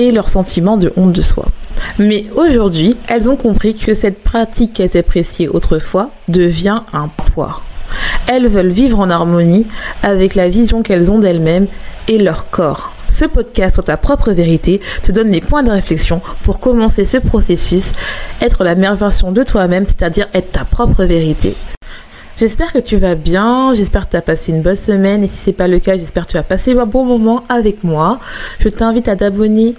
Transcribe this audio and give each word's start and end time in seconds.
et 0.00 0.10
leur 0.10 0.30
sentiment 0.30 0.76
de 0.78 0.92
honte 0.96 1.12
de 1.12 1.22
soi. 1.22 1.46
Mais 1.98 2.24
aujourd'hui, 2.34 2.96
elles 3.08 3.28
ont 3.28 3.36
compris 3.36 3.74
que 3.74 3.94
cette 3.94 4.22
pratique 4.24 4.72
qu'elles 4.72 4.96
appréciaient 4.96 5.48
autrefois 5.48 6.10
devient 6.26 6.80
un 6.92 7.08
poids. 7.08 7.62
Elles 8.26 8.48
veulent 8.48 8.70
vivre 8.70 8.98
en 8.98 9.10
harmonie 9.10 9.66
avec 10.02 10.34
la 10.34 10.48
vision 10.48 10.82
qu'elles 10.82 11.10
ont 11.10 11.18
d'elles-mêmes 11.18 11.66
et 12.08 12.18
leur 12.18 12.48
corps. 12.48 12.94
Ce 13.10 13.26
podcast 13.26 13.74
sur 13.74 13.84
ta 13.84 13.96
propre 13.96 14.30
vérité 14.30 14.80
te 15.02 15.12
donne 15.12 15.30
les 15.30 15.40
points 15.40 15.64
de 15.64 15.70
réflexion 15.70 16.22
pour 16.44 16.60
commencer 16.60 17.04
ce 17.04 17.18
processus, 17.18 17.92
être 18.40 18.64
la 18.64 18.76
meilleure 18.76 18.96
version 18.96 19.32
de 19.32 19.42
toi-même, 19.42 19.84
c'est-à-dire 19.86 20.28
être 20.32 20.52
ta 20.52 20.64
propre 20.64 21.04
vérité. 21.04 21.56
J'espère 22.40 22.72
que 22.72 22.78
tu 22.78 22.96
vas 22.96 23.16
bien, 23.16 23.74
j'espère 23.74 24.06
que 24.06 24.12
tu 24.12 24.16
as 24.16 24.22
passé 24.22 24.50
une 24.50 24.62
bonne 24.62 24.74
semaine 24.74 25.22
et 25.22 25.26
si 25.26 25.36
c'est 25.36 25.52
pas 25.52 25.68
le 25.68 25.78
cas, 25.78 25.98
j'espère 25.98 26.26
que 26.26 26.30
tu 26.30 26.36
as 26.38 26.42
passé 26.42 26.72
un 26.72 26.86
bon 26.86 27.04
moment 27.04 27.44
avec 27.50 27.84
moi. 27.84 28.18
Je 28.60 28.70
t'invite 28.70 29.08
à 29.08 29.16
t'abonner 29.16 29.74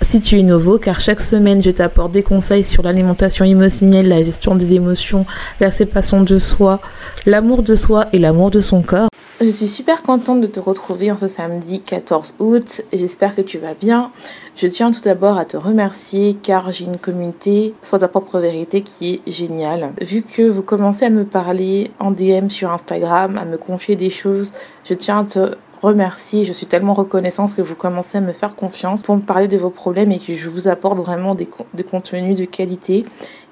si 0.00 0.20
tu 0.20 0.38
es 0.38 0.42
nouveau, 0.42 0.78
car 0.78 1.00
chaque 1.00 1.20
semaine, 1.20 1.62
je 1.62 1.70
t'apporte 1.70 2.12
des 2.12 2.22
conseils 2.22 2.64
sur 2.64 2.82
l'alimentation 2.82 3.44
émotionnelle, 3.44 4.08
la 4.08 4.22
gestion 4.22 4.54
des 4.54 4.74
émotions, 4.74 5.26
la 5.60 5.70
séparation 5.70 6.22
de 6.22 6.38
soi, 6.38 6.80
l'amour 7.26 7.62
de 7.62 7.74
soi 7.74 8.06
et 8.12 8.18
l'amour 8.18 8.50
de 8.50 8.60
son 8.60 8.82
corps. 8.82 9.08
Je 9.40 9.48
suis 9.48 9.66
super 9.66 10.02
contente 10.02 10.40
de 10.40 10.46
te 10.46 10.60
retrouver 10.60 11.10
en 11.10 11.18
ce 11.18 11.26
samedi 11.26 11.80
14 11.80 12.34
août. 12.38 12.82
J'espère 12.92 13.34
que 13.34 13.40
tu 13.40 13.58
vas 13.58 13.74
bien. 13.74 14.12
Je 14.54 14.68
tiens 14.68 14.92
tout 14.92 15.00
d'abord 15.00 15.38
à 15.38 15.44
te 15.44 15.56
remercier 15.56 16.36
car 16.40 16.70
j'ai 16.70 16.84
une 16.84 16.98
communauté 16.98 17.74
sur 17.82 17.98
ta 17.98 18.06
propre 18.06 18.38
vérité 18.38 18.82
qui 18.82 19.14
est 19.26 19.30
géniale. 19.30 19.92
Vu 20.00 20.22
que 20.22 20.48
vous 20.48 20.62
commencez 20.62 21.04
à 21.06 21.10
me 21.10 21.24
parler 21.24 21.90
en 21.98 22.12
DM 22.12 22.48
sur 22.48 22.70
Instagram, 22.70 23.36
à 23.36 23.44
me 23.44 23.56
confier 23.56 23.96
des 23.96 24.10
choses, 24.10 24.52
je 24.84 24.94
tiens 24.94 25.20
à 25.20 25.24
te 25.24 25.56
remercier. 25.84 26.44
Je 26.44 26.52
suis 26.52 26.66
tellement 26.66 26.94
reconnaissante 26.94 27.54
que 27.54 27.62
vous 27.62 27.74
commencez 27.74 28.18
à 28.18 28.20
me 28.20 28.32
faire 28.32 28.56
confiance 28.56 29.02
pour 29.02 29.16
me 29.16 29.20
parler 29.20 29.48
de 29.48 29.56
vos 29.56 29.70
problèmes 29.70 30.10
et 30.10 30.18
que 30.18 30.34
je 30.34 30.48
vous 30.48 30.68
apporte 30.68 30.98
vraiment 30.98 31.34
des, 31.34 31.48
contenus 31.88 32.38
de 32.38 32.44
qualité. 32.44 33.04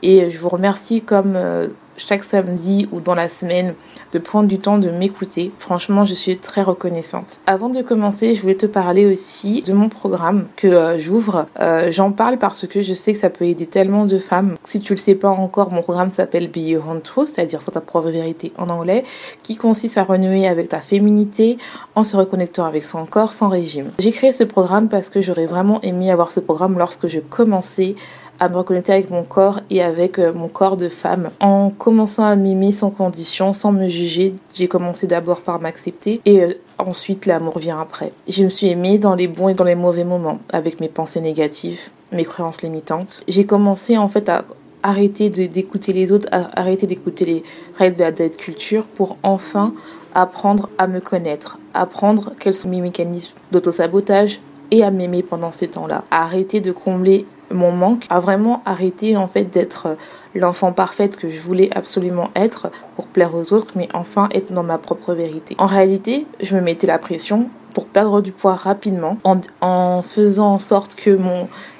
Et 0.03 0.31
je 0.31 0.39
vous 0.39 0.49
remercie 0.49 1.01
comme 1.01 1.35
euh, 1.37 1.69
chaque 1.97 2.25
samedi 2.25 2.89
ou 2.93 3.01
dans 3.01 3.15
la 3.15 3.29
semaine 3.29 3.75
de 4.13 4.19
prendre 4.19 4.49
du 4.49 4.59
temps 4.59 4.79
de 4.79 4.91
m'écouter. 4.91 5.53
Franchement, 5.59 6.05
je 6.05 6.15
suis 6.15 6.37
très 6.37 6.63
reconnaissante. 6.63 7.41
Avant 7.47 7.71
de 7.71 7.83
commencer, 7.83 8.35
je 8.35 8.43
voulais 8.43 8.57
te 8.57 8.67
parler 8.67 9.07
aussi 9.07 9.63
de 9.63 9.73
mon 9.73 9.89
programme 9.89 10.47
que 10.57 10.67
euh, 10.67 10.99
j'ouvre. 10.99 11.47
Euh, 11.61 11.91
j'en 11.91 12.13
parle 12.13 12.39
parce 12.39 12.67
que 12.67 12.83
je 12.83 12.93
sais 12.95 13.13
que 13.13 13.19
ça 13.19 13.31
peut 13.31 13.47
aider 13.47 13.67
tellement 13.67 14.05
de 14.05 14.19
femmes. 14.19 14.57
Si 14.65 14.81
tu 14.81 14.93
le 14.93 14.99
sais 14.99 15.15
pas 15.15 15.31
encore, 15.31 15.73
mon 15.73 15.83
programme 15.83 16.11
s'appelle 16.11 16.49
Be 16.49 16.59
Your 16.59 16.89
Own 16.89 17.01
Truth, 17.01 17.29
c'est-à-dire 17.29 17.63
sur 17.63 17.73
ta 17.73 17.81
propre 17.81 18.11
vérité 18.11 18.53
en 18.59 18.69
anglais, 18.69 19.05
qui 19.43 19.57
consiste 19.57 19.97
à 19.97 20.05
renouer 20.05 20.47
avec 20.47 20.69
ta 20.69 20.81
féminité 20.81 21.59
en 21.95 22.05
se 22.05 22.17
reconnectant 22.17 22.65
avec 22.65 22.85
son 22.85 23.07
corps 23.07 23.33
sans 23.33 23.49
régime. 23.49 23.91
J'ai 23.99 24.11
créé 24.11 24.33
ce 24.33 24.45
programme 24.45 24.89
parce 24.89 25.09
que 25.09 25.21
j'aurais 25.21 25.47
vraiment 25.47 25.81
aimé 25.83 26.11
avoir 26.11 26.33
ce 26.33 26.41
programme 26.41 26.79
lorsque 26.79 27.07
je 27.07 27.21
commençais 27.21 27.97
à 28.43 28.49
me 28.49 28.57
reconnecter 28.57 28.93
avec 28.93 29.09
mon 29.09 29.23
corps 29.23 29.61
et 29.71 29.81
avec 29.83 30.19
euh, 30.19 30.33
mon 30.33 30.49
corps 30.49 30.77
de 30.77 30.89
femme. 30.89 31.31
En 31.39 31.71
commençant 31.71 32.25
à 32.25 32.35
m'aimer 32.35 32.73
sans 32.73 32.91
condition, 32.91 33.53
sans 33.53 33.71
me 33.71 33.87
juger, 33.87 34.35
j'ai 34.53 34.67
commencé 34.67 35.07
d'abord 35.07 35.43
par 35.43 35.61
m'accepter 35.61 36.21
et 36.25 36.43
euh, 36.43 36.55
ensuite 36.77 37.27
l'amour 37.27 37.61
vient 37.61 37.81
après. 37.81 38.13
Je 38.27 38.43
me 38.43 38.49
suis 38.49 38.67
aimée 38.67 38.99
dans 38.99 39.15
les 39.15 39.29
bons 39.29 39.51
et 39.51 39.55
dans 39.55 39.63
les 39.63 39.77
mauvais 39.77 40.03
moments, 40.03 40.41
avec 40.53 40.81
mes 40.81 40.89
pensées 40.89 41.21
négatives, 41.21 41.91
mes 42.11 42.25
croyances 42.25 42.63
limitantes. 42.63 43.23
J'ai 43.29 43.47
commencé 43.47 43.97
en 43.97 44.09
fait 44.09 44.29
à 44.29 44.45
arrêter 44.83 45.31
d'écouter 45.31 45.93
les 45.93 46.11
autres, 46.11 46.27
à 46.33 46.59
arrêter 46.59 46.89
d'écouter 46.89 47.25
les 47.25 47.45
règles 47.79 47.97
de 47.99 48.03
la 48.03 48.11
dette 48.11 48.39
culture 48.39 48.87
pour 48.87 49.19
enfin 49.23 49.73
apprendre 50.17 50.69
à 50.79 50.89
me 50.89 50.99
connaître, 50.99 51.61
apprendre 51.75 52.33
quels 52.41 52.57
sont 52.57 52.69
mes 52.69 52.81
mécanismes 52.81 53.37
d'autosabotage 53.53 54.41
et 54.73 54.83
à 54.83 54.91
m'aimer 54.91 55.23
pendant 55.23 55.53
ces 55.53 55.69
temps-là, 55.69 56.03
arrêter 56.11 56.61
de 56.61 56.73
combler 56.73 57.25
mon 57.53 57.73
manque 57.73 58.07
a 58.11 58.19
vraiment 58.19 58.63
arrêté 58.65 59.17
en 59.17 59.29
fait 59.29 59.45
d'être 59.45 59.97
l'enfant 60.35 60.73
parfaite 60.73 61.17
que 61.17 61.29
je 61.29 61.41
voulais 61.41 61.71
absolument 61.75 62.31
être 62.35 62.71
pour 62.97 63.07
plaire 63.07 63.35
aux 63.35 63.53
autres, 63.53 63.73
mais 63.77 63.89
enfin 63.95 64.29
être 64.33 64.53
dans 64.53 64.63
ma 64.63 64.79
propre 64.79 65.15
vérité. 65.15 65.55
En 65.59 65.67
réalité, 65.67 66.27
je 66.41 66.57
me 66.57 66.61
mettais 66.61 66.87
la 66.87 66.99
pression 66.99 67.49
pour 67.75 67.87
perdre 67.87 68.21
du 68.21 68.33
poids 68.33 68.55
rapidement 68.55 69.19
en, 69.61 70.03
faisant 70.03 70.55
en 70.55 70.59
sorte 70.59 70.95
que 70.95 71.17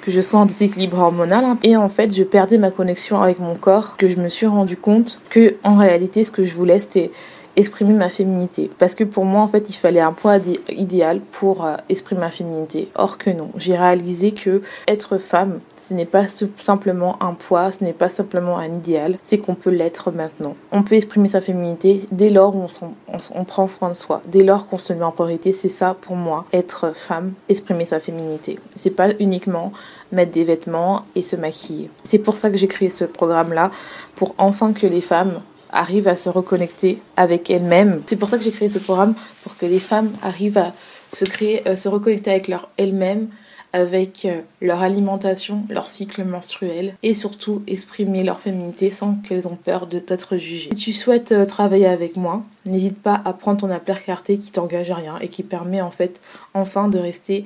je 0.07 0.21
sois 0.21 0.39
en 0.39 0.45
déséquilibre 0.45 0.97
hormonal 0.99 1.45
hein. 1.45 1.57
et 1.61 1.77
en 1.77 1.87
fait 1.87 2.13
je 2.13 2.23
perdais 2.23 2.57
ma 2.57 2.71
connexion 2.71 3.21
avec 3.21 3.39
mon 3.39 3.53
corps 3.55 3.95
que 3.95 4.09
je 4.09 4.17
me 4.17 4.27
suis 4.27 4.47
rendu 4.47 4.75
compte 4.75 5.21
que 5.29 5.55
en 5.63 5.77
réalité 5.77 6.23
ce 6.23 6.31
que 6.31 6.45
je 6.45 6.55
voulais 6.55 6.79
c'était 6.79 7.11
exprimer 7.55 7.93
ma 7.93 8.09
féminité. 8.09 8.69
Parce 8.77 8.95
que 8.95 9.03
pour 9.03 9.25
moi, 9.25 9.41
en 9.41 9.47
fait, 9.47 9.69
il 9.69 9.73
fallait 9.73 9.99
un 9.99 10.13
poids 10.13 10.37
idéal 10.69 11.19
pour 11.19 11.65
euh, 11.65 11.75
exprimer 11.89 12.21
ma 12.21 12.31
féminité. 12.31 12.89
Or 12.95 13.17
que 13.17 13.29
non. 13.29 13.49
J'ai 13.57 13.77
réalisé 13.77 14.31
que 14.31 14.61
être 14.87 15.17
femme, 15.17 15.59
ce 15.77 15.93
n'est 15.93 16.05
pas 16.05 16.25
simplement 16.57 17.21
un 17.21 17.33
poids, 17.33 17.71
ce 17.71 17.83
n'est 17.83 17.93
pas 17.93 18.09
simplement 18.09 18.57
un 18.57 18.73
idéal, 18.73 19.17
c'est 19.23 19.37
qu'on 19.37 19.55
peut 19.55 19.69
l'être 19.69 20.11
maintenant. 20.11 20.55
On 20.71 20.83
peut 20.83 20.95
exprimer 20.95 21.27
sa 21.27 21.41
féminité 21.41 22.05
dès 22.11 22.29
lors 22.29 22.55
où 22.55 22.65
on, 22.81 23.17
on 23.35 23.43
prend 23.43 23.67
soin 23.67 23.89
de 23.89 23.95
soi, 23.95 24.21
dès 24.27 24.43
lors 24.43 24.67
qu'on 24.67 24.77
se 24.77 24.93
met 24.93 25.03
en 25.03 25.11
priorité. 25.11 25.53
C'est 25.53 25.69
ça 25.69 25.95
pour 25.99 26.15
moi, 26.15 26.45
être 26.53 26.95
femme, 26.95 27.33
exprimer 27.49 27.85
sa 27.85 27.99
féminité. 27.99 28.59
C'est 28.75 28.91
pas 28.91 29.09
uniquement 29.19 29.71
mettre 30.11 30.31
des 30.31 30.43
vêtements 30.43 31.05
et 31.15 31.21
se 31.21 31.35
maquiller. 31.35 31.89
C'est 32.03 32.19
pour 32.19 32.37
ça 32.37 32.49
que 32.49 32.57
j'ai 32.57 32.67
créé 32.67 32.89
ce 32.89 33.05
programme-là, 33.05 33.71
pour 34.15 34.35
enfin 34.37 34.73
que 34.73 34.87
les 34.87 35.01
femmes 35.01 35.41
arrivent 35.73 36.07
à 36.07 36.15
se 36.15 36.29
reconnecter 36.29 36.99
avec 37.17 37.49
elles-mêmes. 37.49 38.01
C'est 38.05 38.15
pour 38.15 38.29
ça 38.29 38.37
que 38.37 38.43
j'ai 38.43 38.51
créé 38.51 38.69
ce 38.69 38.79
programme, 38.79 39.15
pour 39.41 39.57
que 39.57 39.65
les 39.65 39.79
femmes 39.79 40.11
arrivent 40.21 40.57
à 40.57 40.73
se, 41.11 41.25
créer, 41.25 41.67
euh, 41.67 41.75
se 41.75 41.89
reconnecter 41.89 42.31
avec 42.31 42.47
leur 42.47 42.69
elles-mêmes, 42.77 43.27
avec 43.73 44.25
euh, 44.25 44.41
leur 44.61 44.81
alimentation, 44.81 45.63
leur 45.69 45.87
cycle 45.87 46.23
menstruel 46.23 46.95
et 47.01 47.15
surtout 47.15 47.63
exprimer 47.65 48.23
leur 48.23 48.39
féminité 48.39 48.91
sans 48.91 49.15
qu'elles 49.15 49.47
ont 49.47 49.55
peur 49.55 49.87
de 49.87 49.97
t'être 49.97 50.37
jugées. 50.37 50.69
Si 50.71 50.77
tu 50.77 50.93
souhaites 50.93 51.31
euh, 51.31 51.45
travailler 51.45 51.87
avec 51.87 52.15
moi, 52.15 52.43
n'hésite 52.65 53.01
pas 53.01 53.21
à 53.25 53.33
prendre 53.33 53.61
ton 53.61 53.71
appel 53.71 53.99
clarté 53.99 54.37
qui 54.37 54.51
t'engage 54.51 54.91
à 54.91 54.95
rien 54.95 55.17
et 55.21 55.27
qui 55.27 55.41
permet 55.41 55.81
en 55.81 55.91
fait 55.91 56.21
enfin 56.53 56.87
de 56.87 56.99
rester 56.99 57.45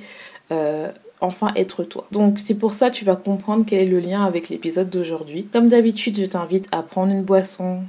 enfin 1.20 1.52
être 1.56 1.84
toi. 1.84 2.06
Donc 2.10 2.38
c'est 2.38 2.54
pour 2.54 2.72
ça 2.72 2.88
que 2.88 2.94
tu 2.94 3.04
vas 3.04 3.16
comprendre 3.16 3.64
quel 3.66 3.80
est 3.80 3.90
le 3.90 4.00
lien 4.00 4.24
avec 4.24 4.48
l'épisode 4.48 4.88
d'aujourd'hui. 4.88 5.46
Comme 5.52 5.68
d'habitude, 5.68 6.18
je 6.18 6.24
t'invite 6.24 6.68
à 6.72 6.82
prendre 6.82 7.12
une 7.12 7.22
boisson, 7.22 7.82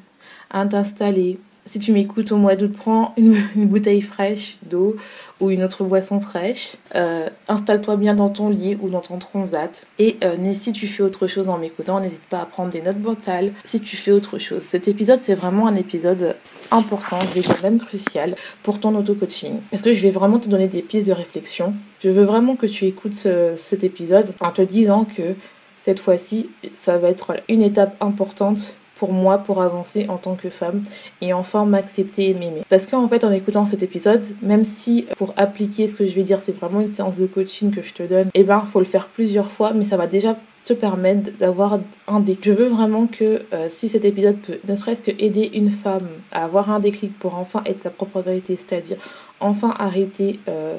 à 0.49 0.65
t'installer. 0.65 1.39
Si 1.65 1.77
tu 1.77 1.91
m'écoutes 1.91 2.31
au 2.31 2.37
mois 2.37 2.55
d'août, 2.55 2.71
prends 2.75 3.13
une, 3.17 3.37
bouteille 3.55 4.01
fraîche 4.01 4.57
d'eau 4.63 4.95
ou 5.39 5.51
une 5.51 5.63
autre 5.63 5.83
boisson 5.83 6.19
fraîche. 6.19 6.77
Euh, 6.95 7.29
installe-toi 7.47 7.95
bien 7.95 8.15
dans 8.15 8.29
ton 8.29 8.49
lit 8.49 8.75
ou 8.81 8.89
dans 8.89 9.01
ton 9.01 9.19
transat. 9.19 9.85
Et 9.99 10.17
euh, 10.23 10.35
si 10.55 10.71
tu 10.71 10.87
fais 10.87 11.03
autre 11.03 11.27
chose 11.27 11.47
en 11.47 11.59
m'écoutant, 11.59 11.99
n'hésite 11.99 12.23
pas 12.23 12.39
à 12.39 12.45
prendre 12.45 12.71
des 12.71 12.81
notes 12.81 12.99
mentales 12.99 13.53
si 13.63 13.79
tu 13.81 13.97
fais 13.97 14.11
autre 14.11 14.39
chose. 14.39 14.63
Cet 14.63 14.87
épisode, 14.87 15.19
c'est 15.21 15.35
vraiment 15.35 15.67
un 15.67 15.75
épisode 15.75 16.35
important, 16.71 17.19
déjà 17.35 17.53
même 17.61 17.79
crucial 17.79 18.33
pour 18.63 18.79
ton 18.79 18.95
auto-coaching. 18.95 19.59
Parce 19.69 19.83
que 19.83 19.93
je 19.93 20.01
vais 20.01 20.11
vraiment 20.11 20.39
te 20.39 20.49
donner 20.49 20.67
des 20.67 20.81
pistes 20.81 21.07
de 21.07 21.13
réflexion. 21.13 21.75
Je 22.03 22.09
veux 22.09 22.23
vraiment 22.23 22.55
que 22.55 22.65
tu 22.65 22.85
écoutes 22.85 23.27
cet 23.57 23.83
épisode 23.83 24.33
en 24.39 24.51
te 24.51 24.63
disant 24.63 25.05
que 25.05 25.35
cette 25.77 25.99
fois-ci, 25.99 26.49
ça 26.75 26.97
va 26.97 27.09
être 27.09 27.37
une 27.47 27.61
étape 27.61 27.95
importante 28.01 28.75
pour 28.99 29.13
moi 29.13 29.37
pour 29.37 29.61
avancer 29.61 30.05
en 30.09 30.17
tant 30.17 30.35
que 30.35 30.49
femme 30.49 30.83
et 31.21 31.33
enfin 31.33 31.65
m'accepter 31.65 32.29
et 32.29 32.33
m'aimer. 32.33 32.63
Parce 32.67 32.85
qu'en 32.85 33.07
fait 33.07 33.23
en 33.23 33.31
écoutant 33.31 33.65
cet 33.65 33.81
épisode, 33.81 34.23
même 34.41 34.65
si 34.65 35.07
pour 35.17 35.33
appliquer 35.37 35.87
ce 35.87 35.95
que 35.95 36.05
je 36.05 36.13
vais 36.13 36.23
dire 36.23 36.39
c'est 36.39 36.51
vraiment 36.51 36.81
une 36.81 36.91
séance 36.91 37.17
de 37.17 37.25
coaching 37.25 37.71
que 37.71 37.81
je 37.81 37.93
te 37.93 38.03
donne, 38.03 38.27
et 38.33 38.41
eh 38.41 38.43
ben 38.43 38.59
faut 38.61 38.79
le 38.79 38.85
faire 38.85 39.07
plusieurs 39.07 39.49
fois 39.49 39.71
mais 39.73 39.85
ça 39.85 39.95
va 39.97 40.05
déjà 40.05 40.35
te 40.65 40.73
permettre 40.73 41.31
d'avoir 41.39 41.79
un 42.07 42.19
déclic. 42.19 42.45
Je 42.45 42.51
veux 42.51 42.67
vraiment 42.67 43.07
que 43.07 43.41
euh, 43.53 43.67
si 43.69 43.87
cet 43.87 44.03
épisode 44.03 44.37
peut 44.37 44.59
ne 44.67 44.75
serait-ce 44.75 45.01
que 45.01 45.11
aider 45.17 45.49
une 45.53 45.71
femme 45.71 46.09
à 46.31 46.43
avoir 46.43 46.69
un 46.69 46.79
déclic 46.79 47.17
pour 47.17 47.35
enfin 47.35 47.63
être 47.65 47.83
sa 47.83 47.89
propre 47.89 48.21
vérité, 48.21 48.55
c'est-à-dire 48.57 48.97
enfin 49.39 49.73
arrêter 49.79 50.39
euh, 50.49 50.77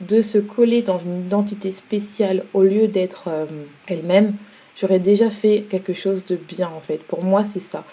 de 0.00 0.22
se 0.22 0.38
coller 0.38 0.82
dans 0.82 0.98
une 0.98 1.26
identité 1.26 1.70
spéciale 1.70 2.44
au 2.54 2.62
lieu 2.62 2.88
d'être 2.88 3.24
euh, 3.28 3.46
elle-même, 3.86 4.34
j'aurais 4.80 4.98
déjà 4.98 5.30
fait 5.30 5.64
quelque 5.68 5.92
chose 5.92 6.24
de 6.24 6.36
bien 6.36 6.70
en 6.76 6.80
fait. 6.80 6.98
Pour 6.98 7.22
moi, 7.22 7.44
c'est 7.44 7.60
ça. 7.60 7.84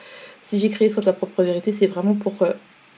Si 0.42 0.58
j'ai 0.58 0.70
créé 0.70 0.90
sur 0.90 1.04
ta 1.04 1.14
propre 1.14 1.44
vérité, 1.44 1.72
c'est 1.72 1.88
vraiment 1.88 2.14
pour 2.14 2.44
euh, 2.44 2.52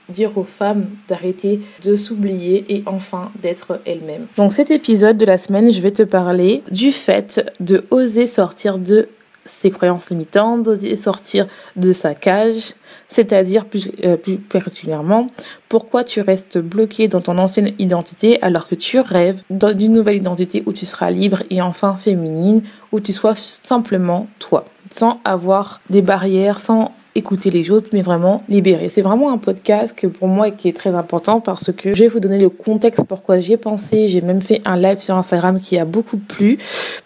dire 0.08 0.36
aux 0.36 0.44
femmes 0.44 0.86
d'arrêter 1.08 1.60
de 1.84 1.96
s'oublier 1.96 2.64
et 2.68 2.82
enfin 2.86 3.30
d'être 3.42 3.80
elles-mêmes. 3.84 4.26
Donc 4.36 4.52
cet 4.52 4.70
épisode 4.70 5.16
de 5.16 5.24
la 5.24 5.38
semaine, 5.38 5.72
je 5.72 5.80
vais 5.80 5.92
te 5.92 6.02
parler 6.02 6.62
du 6.70 6.92
fait 6.92 7.50
de 7.60 7.84
oser 7.90 8.26
sortir 8.26 8.78
de 8.78 9.08
ses 9.48 9.70
croyances 9.70 10.10
limitantes, 10.10 10.62
d'oser 10.62 10.94
sortir 10.96 11.46
de 11.76 11.92
sa 11.92 12.14
cage, 12.14 12.74
c'est-à-dire 13.08 13.64
plus, 13.64 13.90
euh, 14.04 14.16
plus 14.16 14.36
particulièrement 14.36 15.28
pourquoi 15.68 16.04
tu 16.04 16.20
restes 16.20 16.58
bloqué 16.58 17.08
dans 17.08 17.20
ton 17.20 17.38
ancienne 17.38 17.70
identité 17.78 18.40
alors 18.42 18.68
que 18.68 18.74
tu 18.74 19.00
rêves 19.00 19.42
d'une 19.50 19.92
nouvelle 19.92 20.16
identité 20.16 20.62
où 20.66 20.72
tu 20.72 20.86
seras 20.86 21.10
libre 21.10 21.42
et 21.50 21.60
enfin 21.60 21.94
féminine, 21.96 22.62
où 22.92 23.00
tu 23.00 23.12
sois 23.12 23.34
simplement 23.34 24.28
toi, 24.38 24.64
sans 24.90 25.20
avoir 25.24 25.80
des 25.90 26.02
barrières, 26.02 26.60
sans 26.60 26.92
écouter 27.18 27.50
les 27.50 27.70
autres, 27.70 27.90
mais 27.92 28.02
vraiment 28.02 28.42
libérer. 28.48 28.88
C'est 28.88 29.02
vraiment 29.02 29.30
un 29.30 29.38
podcast 29.38 29.94
que 29.94 30.06
pour 30.06 30.28
moi 30.28 30.50
qui 30.50 30.68
est 30.68 30.76
très 30.76 30.94
important 30.94 31.40
parce 31.40 31.72
que 31.72 31.94
je 31.94 32.04
vais 32.04 32.08
vous 32.08 32.20
donner 32.20 32.38
le 32.38 32.48
contexte 32.48 33.04
pourquoi 33.04 33.40
j'y 33.40 33.54
ai 33.54 33.56
pensé. 33.56 34.08
J'ai 34.08 34.20
même 34.20 34.40
fait 34.40 34.62
un 34.64 34.76
live 34.76 35.00
sur 35.00 35.16
Instagram 35.16 35.58
qui 35.58 35.78
a 35.78 35.84
beaucoup 35.84 36.16
plu 36.16 36.58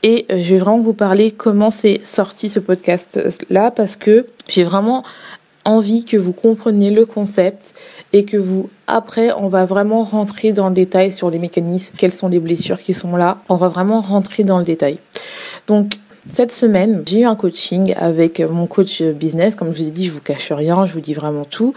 et 0.03 0.27
euh, 0.31 0.43
je 0.43 0.55
vais 0.55 0.59
vraiment 0.59 0.79
vous 0.81 0.93
parler 0.93 1.33
comment 1.33 1.71
c'est 1.71 2.01
sorti 2.05 2.49
ce 2.49 2.61
podcast 2.61 3.21
là 3.51 3.71
parce 3.71 3.97
que 3.97 4.27
j'ai 4.49 4.65
vraiment 4.65 5.03
envie 5.65 6.05
que 6.05 6.17
vous 6.17 6.33
compreniez 6.33 6.91
le 6.91 7.07
concept 7.07 7.75
et 8.13 8.25
que 8.25 8.37
vous, 8.37 8.69
après, 8.87 9.33
on 9.33 9.49
va 9.49 9.65
vraiment 9.65 10.03
rentrer 10.03 10.53
dans 10.53 10.69
le 10.69 10.75
détail 10.75 11.13
sur 11.13 11.31
les 11.31 11.39
mécanismes, 11.39 11.95
quelles 11.97 12.13
sont 12.13 12.29
les 12.29 12.41
blessures 12.41 12.81
qui 12.81 12.95
sont 12.95 13.17
là. 13.17 13.39
On 13.49 13.57
va 13.57 13.69
vraiment 13.69 14.01
rentrer 14.01 14.45
dans 14.45 14.59
le 14.59 14.65
détail. 14.65 14.99
Donc, 15.67 15.99
cette 16.31 16.53
semaine, 16.53 17.03
j'ai 17.07 17.21
eu 17.21 17.25
un 17.25 17.35
coaching 17.35 17.95
avec 17.97 18.41
mon 18.41 18.67
coach 18.67 19.03
business. 19.03 19.55
Comme 19.55 19.73
je 19.73 19.83
vous 19.83 19.89
ai 19.89 19.91
dit, 19.91 20.07
je 20.07 20.13
vous 20.13 20.21
cache 20.21 20.53
rien, 20.53 20.87
je 20.87 20.93
vous 20.93 21.01
dis 21.01 21.15
vraiment 21.15 21.45
tout. 21.45 21.75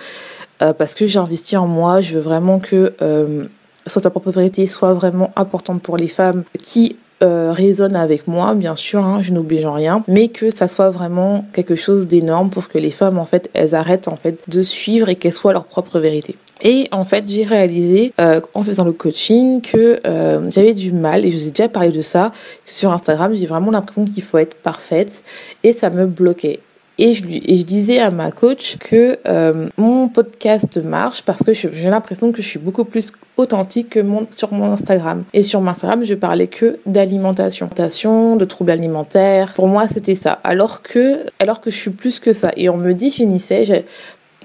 Euh, 0.62 0.74
parce 0.74 0.96
que 0.96 1.06
j'ai 1.08 1.20
investi 1.20 1.58
en 1.58 1.68
moi, 1.68 2.02
je 2.02 2.16
veux 2.16 2.22
vraiment 2.22 2.60
que 2.60 2.94
euh, 3.02 3.46
soit 3.88 4.02
ta 4.02 4.10
propre 4.10 4.32
vérité 4.32 4.68
soit 4.68 4.94
vraiment 4.94 5.32
importante 5.36 5.82
pour 5.82 5.98
les 5.98 6.08
femmes 6.08 6.44
qui 6.62 6.96
euh, 7.24 7.52
résonnent 7.52 7.96
avec 7.96 8.28
moi, 8.28 8.54
bien 8.56 8.76
sûr, 8.76 9.04
hein, 9.04 9.22
je 9.22 9.34
n'oublie 9.34 9.66
en 9.66 9.74
rien, 9.74 10.04
mais 10.08 10.30
que 10.30 10.50
ça 10.54 10.68
soit 10.68 10.90
vraiment 10.90 11.46
quelque 11.54 11.76
chose 11.76 12.08
d'énorme 12.08 12.50
pour 12.50 12.68
que 12.68 12.78
les 12.78 12.92
femmes, 12.92 13.18
en 13.18 13.26
fait, 13.26 13.50
elles 13.54 13.76
arrêtent 13.76 14.08
en 14.08 14.16
fait 14.16 14.40
de 14.48 14.62
suivre 14.62 15.10
et 15.10 15.16
qu'elles 15.16 15.34
soient 15.34 15.54
leur 15.54 15.66
propre 15.66 16.00
vérité. 16.00 16.36
Et 16.62 16.88
en 16.92 17.06
fait, 17.06 17.26
j'ai 17.28 17.44
réalisé 17.44 18.14
euh, 18.20 18.40
en 18.54 18.62
faisant 18.62 18.86
le 18.86 18.94
coaching 18.94 19.62
que 19.62 20.00
euh, 20.06 20.50
j'avais 20.50 20.74
du 20.74 20.92
mal, 20.92 21.26
et 21.26 21.30
je 21.30 21.38
vous 21.38 21.48
ai 21.48 21.52
déjà 21.52 21.68
parlé 21.68 21.92
de 21.92 22.02
ça, 22.02 22.32
sur 22.66 22.92
Instagram, 22.92 23.36
j'ai 23.36 23.46
vraiment 23.46 23.72
l'impression 23.72 24.06
qu'il 24.06 24.24
faut 24.24 24.38
être 24.38 24.56
parfaite, 24.56 25.24
et 25.64 25.74
ça 25.74 25.90
me 25.90 26.06
bloquait. 26.06 26.60
Et 26.98 27.14
je, 27.14 27.24
disais 27.64 28.00
à 28.00 28.10
ma 28.10 28.32
coach 28.32 28.78
que 28.78 29.20
euh, 29.28 29.68
mon 29.78 30.08
podcast 30.08 30.78
marche 30.78 31.24
parce 31.24 31.44
que 31.44 31.54
j'ai 31.54 31.90
l'impression 31.90 32.32
que 32.32 32.42
je 32.42 32.48
suis 32.48 32.60
beaucoup 32.60 32.86
plus 32.86 33.12
authentique 33.36 33.90
que 33.90 34.00
mon, 34.00 34.26
sur 34.32 34.54
mon 34.54 34.72
Instagram. 34.72 35.26
Et 35.34 35.44
sur 35.44 35.60
mon 35.60 35.72
Instagram, 35.72 36.06
je 36.06 36.14
parlais 36.14 36.48
que 36.48 36.80
d'alimentation, 36.86 37.68
de 38.38 38.46
troubles 38.46 38.72
alimentaires. 38.72 39.54
Pour 39.56 39.68
moi, 39.68 39.88
c'était 39.88 40.16
ça. 40.16 40.40
Alors 40.46 40.84
que, 40.84 41.26
alors 41.40 41.60
que 41.60 41.70
je 41.70 41.76
suis 41.76 41.92
plus 41.92 42.22
que 42.22 42.32
ça. 42.32 42.52
Et 42.56 42.70
on 42.70 42.78
me 42.78 42.94
définissait, 42.94 43.86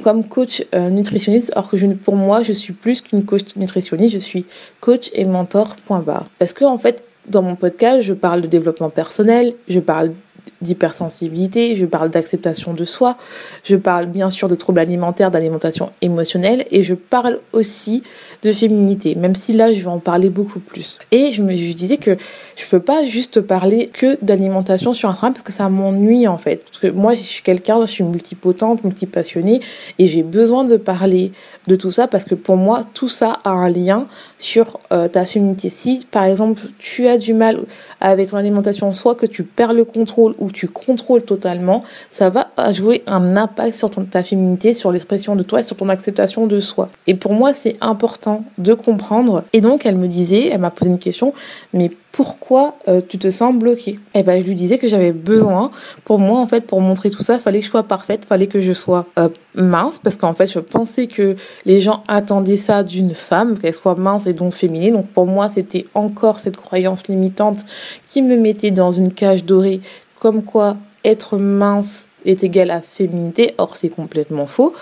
comme 0.00 0.24
coach 0.24 0.64
euh, 0.74 0.90
nutritionniste, 0.90 1.52
alors 1.52 1.70
que 1.70 1.76
je, 1.76 1.86
pour 1.86 2.16
moi, 2.16 2.42
je 2.42 2.52
suis 2.52 2.72
plus 2.72 3.00
qu'une 3.00 3.24
coach 3.24 3.56
nutritionniste, 3.56 4.14
je 4.14 4.18
suis 4.18 4.44
coach 4.80 5.10
et 5.12 5.24
mentor, 5.24 5.76
barre. 5.88 6.26
Parce 6.38 6.52
que, 6.52 6.64
en 6.64 6.78
fait, 6.78 7.04
dans 7.28 7.42
mon 7.42 7.56
podcast, 7.56 8.02
je 8.02 8.14
parle 8.14 8.40
de 8.40 8.46
développement 8.46 8.90
personnel, 8.90 9.54
je 9.68 9.80
parle 9.80 10.12
d'hypersensibilité, 10.62 11.76
je 11.76 11.86
parle 11.86 12.10
d'acceptation 12.10 12.74
de 12.74 12.84
soi, 12.84 13.16
je 13.64 13.76
parle 13.76 14.06
bien 14.06 14.30
sûr 14.30 14.48
de 14.48 14.54
troubles 14.54 14.80
alimentaires, 14.80 15.30
d'alimentation 15.30 15.90
émotionnelle 16.02 16.66
et 16.70 16.82
je 16.82 16.94
parle 16.94 17.40
aussi 17.52 18.02
de 18.42 18.52
féminité, 18.52 19.14
même 19.14 19.34
si 19.34 19.52
là 19.52 19.72
je 19.72 19.80
vais 19.80 19.86
en 19.86 19.98
parler 19.98 20.30
beaucoup 20.30 20.60
plus. 20.60 20.98
Et 21.10 21.32
je 21.32 21.42
me 21.42 21.54
disais 21.74 21.98
que 21.98 22.16
je 22.56 22.66
peux 22.66 22.80
pas 22.80 23.04
juste 23.04 23.40
parler 23.40 23.90
que 23.92 24.18
d'alimentation 24.22 24.94
sur 24.94 25.08
Instagram 25.08 25.32
parce 25.32 25.42
que 25.42 25.52
ça 25.52 25.68
m'ennuie 25.68 26.26
en 26.26 26.38
fait. 26.38 26.64
Parce 26.64 26.78
que 26.78 26.88
moi 26.88 27.14
je 27.14 27.22
suis 27.22 27.42
quelqu'un, 27.42 27.80
je 27.80 27.90
suis 27.90 28.04
multipotente, 28.04 28.84
multipassionnée 28.84 29.60
et 29.98 30.06
j'ai 30.06 30.22
besoin 30.22 30.64
de 30.64 30.76
parler 30.76 31.32
de 31.66 31.76
tout 31.76 31.92
ça 31.92 32.06
parce 32.06 32.24
que 32.24 32.34
pour 32.34 32.56
moi 32.56 32.82
tout 32.94 33.08
ça 33.08 33.38
a 33.44 33.50
un 33.50 33.68
lien 33.68 34.06
sur 34.38 34.80
euh, 34.92 35.08
ta 35.08 35.24
féminité. 35.26 35.70
Si 35.70 36.06
par 36.10 36.24
exemple 36.24 36.62
tu 36.78 37.06
as 37.06 37.18
du 37.18 37.34
mal 37.34 37.60
avec 38.00 38.30
ton 38.30 38.36
alimentation, 38.36 38.92
soit 38.92 39.14
que 39.14 39.26
tu 39.26 39.42
perds 39.42 39.74
le 39.74 39.84
contrôle 39.84 40.34
ou 40.38 40.49
tu 40.52 40.68
contrôles 40.68 41.22
totalement, 41.22 41.82
ça 42.10 42.30
va 42.30 42.48
jouer 42.72 43.02
un 43.06 43.36
impact 43.36 43.76
sur 43.76 43.90
ta 43.90 44.22
féminité, 44.22 44.74
sur 44.74 44.92
l'expression 44.92 45.36
de 45.36 45.42
toi 45.42 45.60
et 45.60 45.62
sur 45.62 45.76
ton 45.76 45.88
acceptation 45.88 46.46
de 46.46 46.60
soi. 46.60 46.88
Et 47.06 47.14
pour 47.14 47.32
moi 47.32 47.52
c'est 47.52 47.76
important 47.80 48.44
de 48.58 48.74
comprendre. 48.74 49.44
Et 49.52 49.60
donc 49.60 49.86
elle 49.86 49.96
me 49.96 50.08
disait, 50.08 50.48
elle 50.48 50.60
m'a 50.60 50.70
posé 50.70 50.90
une 50.90 50.98
question, 50.98 51.32
mais 51.72 51.90
pourquoi 52.12 52.76
euh, 52.88 53.00
tu 53.06 53.18
te 53.18 53.30
sens 53.30 53.54
bloquée? 53.54 53.92
Et 54.14 54.20
eh 54.20 54.22
ben 54.22 54.42
je 54.42 54.46
lui 54.46 54.54
disais 54.54 54.78
que 54.78 54.88
j'avais 54.88 55.12
besoin, 55.12 55.70
pour 56.04 56.18
moi 56.18 56.40
en 56.40 56.46
fait, 56.46 56.62
pour 56.62 56.80
montrer 56.80 57.10
tout 57.10 57.22
ça, 57.22 57.38
fallait 57.38 57.60
que 57.60 57.66
je 57.66 57.70
sois 57.70 57.84
parfaite, 57.84 58.24
fallait 58.24 58.48
que 58.48 58.60
je 58.60 58.72
sois 58.72 59.06
euh, 59.18 59.28
mince, 59.54 59.98
parce 59.98 60.16
qu'en 60.16 60.34
fait 60.34 60.46
je 60.46 60.58
pensais 60.58 61.06
que 61.06 61.36
les 61.66 61.80
gens 61.80 62.02
attendaient 62.08 62.56
ça 62.56 62.82
d'une 62.82 63.14
femme, 63.14 63.58
qu'elle 63.58 63.74
soit 63.74 63.94
mince 63.94 64.26
et 64.26 64.32
donc 64.32 64.54
féminine. 64.54 64.94
Donc 64.94 65.06
pour 65.08 65.26
moi 65.26 65.50
c'était 65.52 65.86
encore 65.94 66.40
cette 66.40 66.56
croyance 66.56 67.06
limitante 67.06 67.64
qui 68.08 68.22
me 68.22 68.36
mettait 68.36 68.72
dans 68.72 68.92
une 68.92 69.12
cage 69.12 69.44
dorée, 69.44 69.80
comme 70.20 70.44
quoi 70.44 70.76
être 71.04 71.36
mince 71.36 72.06
est 72.24 72.44
égal 72.44 72.70
à 72.70 72.80
féminité, 72.80 73.54
or 73.58 73.76
c'est 73.76 73.88
complètement 73.88 74.46
faux. 74.46 74.74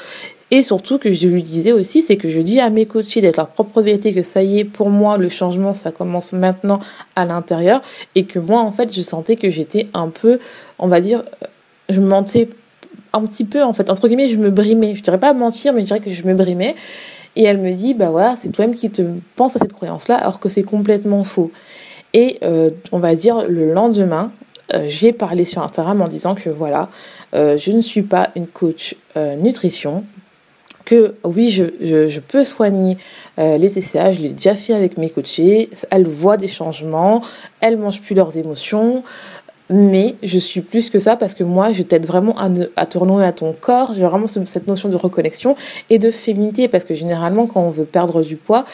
Et 0.51 0.63
surtout 0.63 0.99
que 0.99 1.13
je 1.13 1.29
lui 1.29 1.43
disais 1.43 1.73
aussi, 1.73 2.03
c'est 2.03 2.17
que 2.17 2.29
je 2.31 2.41
dis 2.41 2.59
à 2.59 2.71
mes 2.71 2.87
coachés 2.87 3.21
d'être 3.21 3.37
leur 3.37 3.49
propre 3.49 3.83
vérité, 3.83 4.15
que 4.15 4.23
ça 4.23 4.43
y 4.43 4.61
est, 4.61 4.65
pour 4.65 4.89
moi, 4.89 5.19
le 5.19 5.29
changement, 5.29 5.75
ça 5.75 5.93
commence 5.93 6.33
maintenant 6.33 6.81
à 7.17 7.27
l'intérieur. 7.27 7.83
Et 8.15 8.25
que 8.25 8.39
moi, 8.39 8.61
en 8.61 8.73
fait, 8.73 8.93
je 8.95 9.03
sentais 9.03 9.37
que 9.37 9.51
j'étais 9.51 9.89
un 9.93 10.09
peu, 10.09 10.39
on 10.79 10.89
va 10.89 11.01
dire, 11.01 11.23
je 11.91 12.01
mentais 12.01 12.49
un 13.13 13.23
petit 13.25 13.45
peu, 13.45 13.63
en 13.63 13.75
fait. 13.75 13.91
Entre 13.91 14.09
guillemets, 14.09 14.29
je 14.29 14.39
me 14.39 14.51
brimais. 14.51 14.95
Je 14.95 15.03
dirais 15.03 15.21
pas 15.21 15.35
mentir, 15.35 15.75
mais 15.75 15.83
je 15.83 15.87
dirais 15.87 16.01
que 16.01 16.11
je 16.11 16.23
me 16.27 16.35
brimais. 16.35 16.75
Et 17.37 17.43
elle 17.43 17.59
me 17.59 17.73
dit, 17.73 17.93
bah 17.93 18.09
voilà, 18.09 18.35
c'est 18.39 18.49
toi-même 18.49 18.75
qui 18.75 18.91
te 18.91 19.03
penses 19.37 19.55
à 19.55 19.59
cette 19.59 19.75
croyance-là, 19.75 20.17
alors 20.17 20.41
que 20.41 20.49
c'est 20.49 20.63
complètement 20.63 21.25
faux. 21.25 21.53
Et 22.15 22.39
euh, 22.43 22.71
on 22.91 23.01
va 23.01 23.15
dire, 23.15 23.47
le 23.47 23.75
lendemain, 23.75 24.33
euh, 24.75 24.85
j'ai 24.89 25.13
parlé 25.13 25.45
sur 25.45 25.63
Instagram 25.63 26.01
en 26.03 26.09
disant 26.09 26.35
que 26.35 26.51
voilà, 26.51 26.89
euh, 27.35 27.57
je 27.57 27.73
ne 27.73 27.81
suis 27.81 28.03
pas 28.03 28.31
une 28.37 28.47
coach 28.47 28.97
nutrition, 29.17 30.05
que 30.89 31.17
oui, 31.23 31.51
je, 31.51 31.65
je, 32.09 32.19
peux 32.19 32.47
soigner 32.47 32.97
euh, 33.39 33.59
les 33.59 33.69
TCA, 33.69 34.15
je 34.15 34.23
l'ai 34.23 34.31
déjà 34.31 34.55
fait 34.55 34.73
avec 34.73 34.97
mes 34.97 35.11
coachés, 35.11 35.69
elles 35.91 36.07
voient 36.07 36.39
des 36.39 36.49
changements, 36.49 37.21
elles 37.61 37.77
mangent 37.77 38.01
plus 38.01 38.15
leurs 38.15 38.39
émotions, 38.39 39.03
mais 39.69 40.15
je 40.23 40.39
suis 40.39 40.63
plus 40.63 40.89
que 40.89 40.99
ça 40.99 41.17
parce 41.17 41.35
que 41.35 41.45
moi, 41.45 41.75
je 41.75 41.83
t'aide 41.83 42.07
vraiment 42.07 42.35
à, 42.39 42.49
à 42.77 42.87
te 42.87 42.97
renouer 42.97 43.27
à 43.27 43.33
ton 43.33 43.53
corps, 43.53 43.93
j'ai 43.93 44.03
vraiment 44.03 44.27
cette 44.27 44.67
notion 44.67 44.89
de 44.89 44.97
reconnexion 44.97 45.57
et 45.91 45.99
de 45.99 46.11
féminité 46.11 46.69
parce 46.69 46.85
que 46.85 46.95
généralement, 46.95 47.47
quand 47.47 47.61
on 47.61 47.71
veut 47.71 47.85
perdre 47.85 48.23
du 48.23 48.37
poids, 48.37 48.65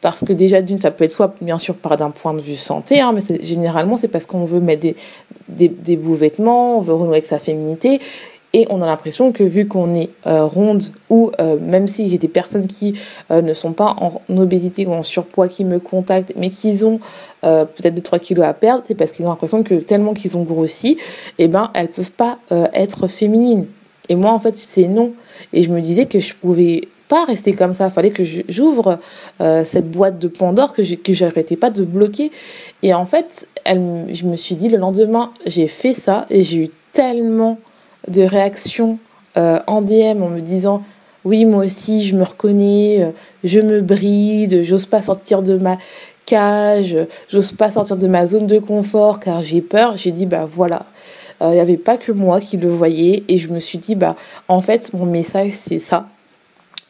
parce 0.00 0.24
que 0.24 0.32
déjà 0.32 0.62
d'une 0.62 0.78
ça 0.78 0.90
peut 0.90 1.04
être 1.04 1.12
soit 1.12 1.34
bien 1.40 1.58
sûr 1.58 1.74
par 1.74 1.96
d'un 1.96 2.10
point 2.10 2.34
de 2.34 2.40
vue 2.40 2.56
santé 2.56 3.00
hein, 3.00 3.12
mais 3.12 3.42
généralement 3.42 3.96
c'est 3.96 4.08
parce 4.08 4.26
qu'on 4.26 4.44
veut 4.44 4.60
mettre 4.60 4.86
des, 5.48 5.96
beaux 5.96 6.14
vêtements 6.14 6.78
on 6.78 6.80
veut 6.80 6.94
renouer 6.94 7.18
avec 7.18 7.26
sa 7.26 7.38
féminité 7.38 8.00
et 8.52 8.66
on 8.68 8.82
a 8.82 8.86
l'impression 8.86 9.30
que 9.30 9.44
vu 9.44 9.68
qu'on 9.68 9.94
est 9.94 10.10
euh, 10.26 10.44
ronde 10.44 10.82
ou 11.08 11.30
euh, 11.40 11.56
même 11.60 11.86
si 11.86 12.08
j'ai 12.08 12.18
des 12.18 12.28
personnes 12.28 12.66
qui 12.66 12.94
euh, 13.30 13.42
ne 13.42 13.54
sont 13.54 13.72
pas 13.72 13.94
en 13.98 14.36
obésité 14.36 14.86
ou 14.86 14.92
en 14.92 15.02
surpoids 15.02 15.46
qui 15.46 15.64
me 15.64 15.78
contactent 15.78 16.32
mais 16.36 16.50
qui 16.50 16.82
ont 16.84 17.00
peut-être 17.42 17.94
des 17.94 18.02
3 18.02 18.18
kilos 18.18 18.44
à 18.44 18.52
perdre, 18.52 18.84
c'est 18.86 18.94
parce 18.94 19.12
qu'ils 19.12 19.24
ont 19.24 19.30
l'impression 19.30 19.62
que 19.62 19.74
tellement 19.74 20.12
qu'ils 20.12 20.36
ont 20.36 20.42
grossi, 20.42 20.98
et 21.38 21.44
eh 21.44 21.48
ben 21.48 21.70
elles 21.72 21.88
peuvent 21.88 22.12
pas 22.12 22.38
être 22.74 23.06
féminines. 23.06 23.66
Et 24.10 24.14
moi 24.14 24.32
en 24.32 24.38
fait 24.38 24.56
c'est 24.58 24.86
non. 24.86 25.12
Et 25.54 25.62
je 25.62 25.70
me 25.70 25.80
disais 25.80 26.04
que 26.04 26.18
je 26.18 26.34
pouvais 26.34 26.82
pas 27.10 27.26
rester 27.26 27.52
comme 27.52 27.74
ça. 27.74 27.90
Fallait 27.90 28.12
que 28.12 28.22
j'ouvre 28.48 28.98
cette 29.38 29.90
boîte 29.90 30.18
de 30.18 30.28
Pandore 30.28 30.72
que 30.72 31.12
j'arrêtais 31.12 31.56
pas 31.56 31.68
de 31.68 31.84
bloquer. 31.84 32.30
Et 32.82 32.94
en 32.94 33.04
fait, 33.04 33.48
je 33.66 34.24
me 34.24 34.36
suis 34.36 34.56
dit 34.56 34.68
le 34.68 34.78
lendemain, 34.78 35.32
j'ai 35.44 35.66
fait 35.66 35.92
ça 35.92 36.26
et 36.30 36.44
j'ai 36.44 36.56
eu 36.56 36.70
tellement 36.92 37.58
de 38.08 38.22
réactions 38.22 38.98
euh, 39.36 39.60
en 39.66 39.82
DM 39.82 40.22
en 40.22 40.28
me 40.28 40.40
disant 40.40 40.82
oui 41.24 41.44
moi 41.44 41.64
aussi 41.64 42.04
je 42.04 42.16
me 42.16 42.24
reconnais, 42.24 43.02
euh, 43.02 43.10
je 43.44 43.60
me 43.60 43.80
bride, 43.80 44.62
j'ose 44.62 44.86
pas 44.86 45.02
sortir 45.02 45.42
de 45.42 45.56
ma 45.56 45.78
cage, 46.26 46.96
j'ose 47.28 47.52
pas 47.52 47.70
sortir 47.70 47.96
de 47.96 48.06
ma 48.06 48.26
zone 48.26 48.46
de 48.46 48.58
confort 48.58 49.20
car 49.20 49.42
j'ai 49.42 49.60
peur. 49.60 49.96
J'ai 49.96 50.10
dit 50.10 50.26
bah 50.26 50.48
voilà, 50.50 50.86
il 51.40 51.46
euh, 51.46 51.52
n'y 51.52 51.60
avait 51.60 51.76
pas 51.76 51.96
que 51.96 52.12
moi 52.12 52.40
qui 52.40 52.56
le 52.56 52.68
voyais 52.68 53.24
et 53.28 53.38
je 53.38 53.48
me 53.48 53.60
suis 53.60 53.78
dit 53.78 53.94
bah 53.94 54.16
en 54.48 54.60
fait 54.60 54.92
mon 54.94 55.06
message 55.06 55.52
c'est 55.52 55.78
ça, 55.78 56.08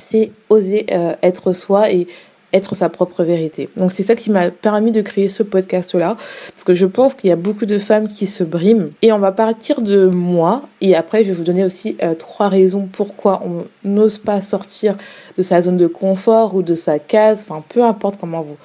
c'est 0.00 0.32
oser 0.48 0.86
être 1.22 1.52
soi 1.52 1.90
et 1.92 2.08
être 2.52 2.74
sa 2.74 2.88
propre 2.88 3.22
vérité. 3.22 3.68
Donc 3.76 3.92
c'est 3.92 4.02
ça 4.02 4.14
qui 4.14 4.30
m'a 4.30 4.50
permis 4.50 4.92
de 4.92 5.02
créer 5.02 5.28
ce 5.28 5.42
podcast-là, 5.42 6.16
parce 6.16 6.64
que 6.64 6.74
je 6.74 6.86
pense 6.86 7.14
qu'il 7.14 7.28
y 7.28 7.32
a 7.32 7.36
beaucoup 7.36 7.66
de 7.66 7.78
femmes 7.78 8.08
qui 8.08 8.26
se 8.26 8.42
briment. 8.42 8.90
Et 9.02 9.12
on 9.12 9.18
va 9.18 9.32
partir 9.32 9.82
de 9.82 10.06
moi, 10.06 10.62
et 10.80 10.96
après 10.96 11.22
je 11.22 11.28
vais 11.28 11.34
vous 11.34 11.44
donner 11.44 11.64
aussi 11.64 11.96
euh, 12.02 12.14
trois 12.14 12.48
raisons 12.48 12.88
pourquoi 12.90 13.42
on 13.46 13.66
n'ose 13.88 14.18
pas 14.18 14.40
sortir 14.42 14.96
de 15.38 15.42
sa 15.42 15.62
zone 15.62 15.76
de 15.76 15.86
confort 15.86 16.54
ou 16.54 16.62
de 16.62 16.74
sa 16.74 16.98
case, 16.98 17.46
enfin 17.48 17.62
peu 17.68 17.84
importe 17.84 18.18
comment 18.18 18.42
vous 18.42 18.56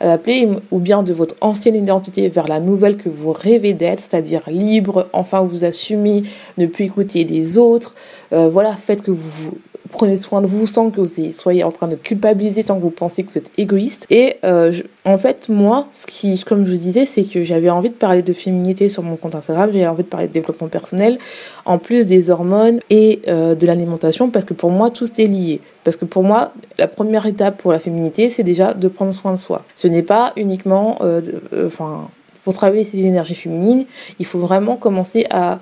l'appeler, 0.00 0.48
ou 0.70 0.80
bien 0.80 1.02
de 1.02 1.14
votre 1.14 1.34
ancienne 1.40 1.76
identité 1.76 2.28
vers 2.28 2.46
la 2.46 2.60
nouvelle 2.60 2.96
que 2.96 3.08
vous 3.08 3.32
rêvez 3.32 3.72
d'être, 3.72 4.00
c'est-à-dire 4.00 4.42
libre, 4.48 5.08
enfin 5.12 5.42
vous 5.42 5.64
assumez, 5.64 6.24
ne 6.58 6.66
plus 6.66 6.86
écouter 6.86 7.24
des 7.24 7.56
autres, 7.56 7.94
euh, 8.32 8.48
voilà, 8.50 8.72
faites 8.72 9.02
que 9.02 9.10
vous, 9.10 9.30
vous 9.44 9.52
prenez 9.94 10.16
soin 10.16 10.42
de 10.42 10.46
vous 10.46 10.66
sans 10.66 10.90
que 10.90 11.00
vous 11.00 11.32
soyez 11.32 11.62
en 11.62 11.70
train 11.70 11.86
de 11.86 11.94
culpabiliser, 11.94 12.62
sans 12.62 12.76
que 12.76 12.82
vous 12.82 12.90
pensiez 12.90 13.22
que 13.22 13.30
vous 13.30 13.38
êtes 13.38 13.50
égoïste. 13.56 14.06
Et 14.10 14.36
euh, 14.44 14.72
en 15.04 15.18
fait, 15.18 15.48
moi, 15.48 15.86
ce 15.94 16.06
qui, 16.06 16.42
comme 16.44 16.66
je 16.66 16.70
vous 16.72 16.76
disais, 16.76 17.06
c'est 17.06 17.22
que 17.22 17.44
j'avais 17.44 17.70
envie 17.70 17.90
de 17.90 17.94
parler 17.94 18.22
de 18.22 18.32
féminité 18.32 18.88
sur 18.88 19.04
mon 19.04 19.16
compte 19.16 19.36
Instagram, 19.36 19.70
j'avais 19.72 19.86
envie 19.86 20.02
de 20.02 20.08
parler 20.08 20.26
de 20.26 20.32
développement 20.32 20.68
personnel, 20.68 21.18
en 21.64 21.78
plus 21.78 22.06
des 22.06 22.28
hormones 22.28 22.80
et 22.90 23.22
euh, 23.28 23.54
de 23.54 23.66
l'alimentation, 23.66 24.30
parce 24.30 24.44
que 24.44 24.54
pour 24.54 24.70
moi, 24.70 24.90
tout 24.90 25.08
est 25.20 25.26
lié. 25.26 25.60
Parce 25.84 25.96
que 25.96 26.04
pour 26.04 26.24
moi, 26.24 26.52
la 26.78 26.88
première 26.88 27.26
étape 27.26 27.58
pour 27.62 27.70
la 27.70 27.78
féminité, 27.78 28.30
c'est 28.30 28.42
déjà 28.42 28.74
de 28.74 28.88
prendre 28.88 29.14
soin 29.14 29.32
de 29.32 29.38
soi. 29.38 29.64
Ce 29.76 29.86
n'est 29.86 30.02
pas 30.02 30.32
uniquement, 30.36 30.98
euh, 31.02 31.20
enfin, 31.66 32.10
pour 32.42 32.52
travailler 32.52 32.84
ces 32.84 32.98
énergies 32.98 33.36
féminines, 33.36 33.86
il 34.18 34.26
faut 34.26 34.40
vraiment 34.40 34.76
commencer 34.76 35.26
à 35.30 35.60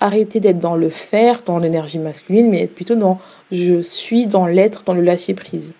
arrêter 0.00 0.40
d'être 0.40 0.58
dans 0.58 0.76
le 0.76 0.88
faire, 0.88 1.42
dans 1.44 1.58
l'énergie 1.58 1.98
masculine, 1.98 2.50
mais 2.50 2.62
être 2.62 2.74
plutôt 2.74 2.96
dans 2.96 3.18
je 3.50 3.80
suis, 3.80 4.26
dans 4.26 4.46
l'être, 4.46 4.82
dans 4.84 4.94
le 4.94 5.02
lâcher 5.02 5.34
prise. 5.34 5.74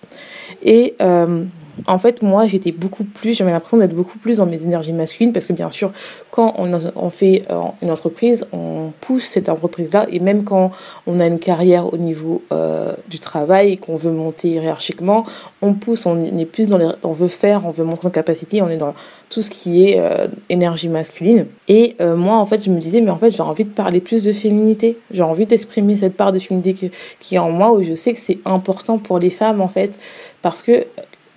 Et 0.62 0.94
euh, 1.00 1.44
en 1.86 1.98
fait, 1.98 2.22
moi, 2.22 2.46
j'étais 2.46 2.72
beaucoup 2.72 3.04
plus, 3.04 3.34
j'avais 3.34 3.52
l'impression 3.52 3.76
d'être 3.76 3.94
beaucoup 3.94 4.18
plus 4.18 4.38
dans 4.38 4.46
mes 4.46 4.62
énergies 4.62 4.92
masculines 4.92 5.32
parce 5.32 5.46
que 5.46 5.52
bien 5.52 5.70
sûr, 5.70 5.92
quand 6.30 6.54
on, 6.58 7.10
fait 7.10 7.44
euh, 7.50 7.60
une 7.82 7.90
entreprise, 7.90 8.46
on 8.52 8.92
pousse 9.00 9.24
cette 9.24 9.48
entreprise-là 9.48 10.06
et 10.10 10.20
même 10.20 10.44
quand 10.44 10.70
on 11.06 11.20
a 11.20 11.26
une 11.26 11.38
carrière 11.38 11.92
au 11.92 11.96
niveau 11.96 12.42
euh, 12.52 12.92
du 13.08 13.18
travail 13.18 13.78
qu'on 13.78 13.96
veut 13.96 14.10
monter 14.10 14.48
hiérarchiquement, 14.48 15.24
on 15.62 15.74
pousse, 15.74 16.06
on 16.06 16.24
est 16.24 16.44
plus 16.46 16.68
dans 16.68 16.78
les, 16.78 16.88
on 17.02 17.12
veut 17.12 17.28
faire, 17.28 17.66
on 17.66 17.70
veut 17.70 17.84
montrer 17.84 18.08
nos 18.08 18.12
capacités, 18.12 18.62
on 18.62 18.68
est 18.68 18.76
dans 18.76 18.94
tout 19.28 19.42
ce 19.42 19.50
qui 19.50 19.88
est 19.88 19.98
euh, 19.98 20.28
énergie 20.48 20.88
masculine. 20.88 21.46
Et 21.68 21.96
moi, 22.00 22.36
en 22.36 22.46
fait, 22.46 22.64
je 22.64 22.70
me 22.70 22.78
disais, 22.78 23.00
mais 23.00 23.10
en 23.10 23.16
fait, 23.16 23.30
j'ai 23.30 23.42
envie 23.42 23.64
de 23.64 23.70
parler 23.70 24.00
plus 24.00 24.22
de 24.22 24.32
féminité. 24.32 24.98
J'ai 25.10 25.22
envie 25.22 25.46
d'exprimer 25.46 25.96
cette 25.96 26.16
part 26.16 26.32
de 26.32 26.38
féminité 26.38 26.90
qui 27.20 27.34
est 27.34 27.38
en 27.38 27.50
moi 27.50 27.72
où 27.72 27.82
je 27.82 27.94
sais 27.94 28.12
que 28.12 28.20
c'est 28.20 28.38
important 28.44 28.98
pour 28.98 29.18
les 29.18 29.30
femmes, 29.30 29.60
en 29.60 29.68
fait, 29.68 29.98
parce 30.42 30.62
que 30.62 30.86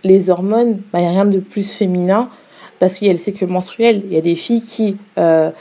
les 0.03 0.29
hormones, 0.29 0.81
bah, 0.91 0.99
il 0.99 1.03
n'y 1.03 1.07
a 1.07 1.11
rien 1.11 1.25
de 1.25 1.39
plus 1.39 1.73
féminin 1.73 2.29
parce 2.79 2.93
qu'il 2.93 3.07
y 3.07 3.09
a 3.09 3.13
le 3.13 3.19
cycle 3.19 3.45
menstruel. 3.47 4.03
Il 4.05 4.13
y 4.13 4.17
a 4.17 4.21
des 4.21 4.35
filles 4.35 4.61
qui 4.61 4.97
euh, 5.17 5.51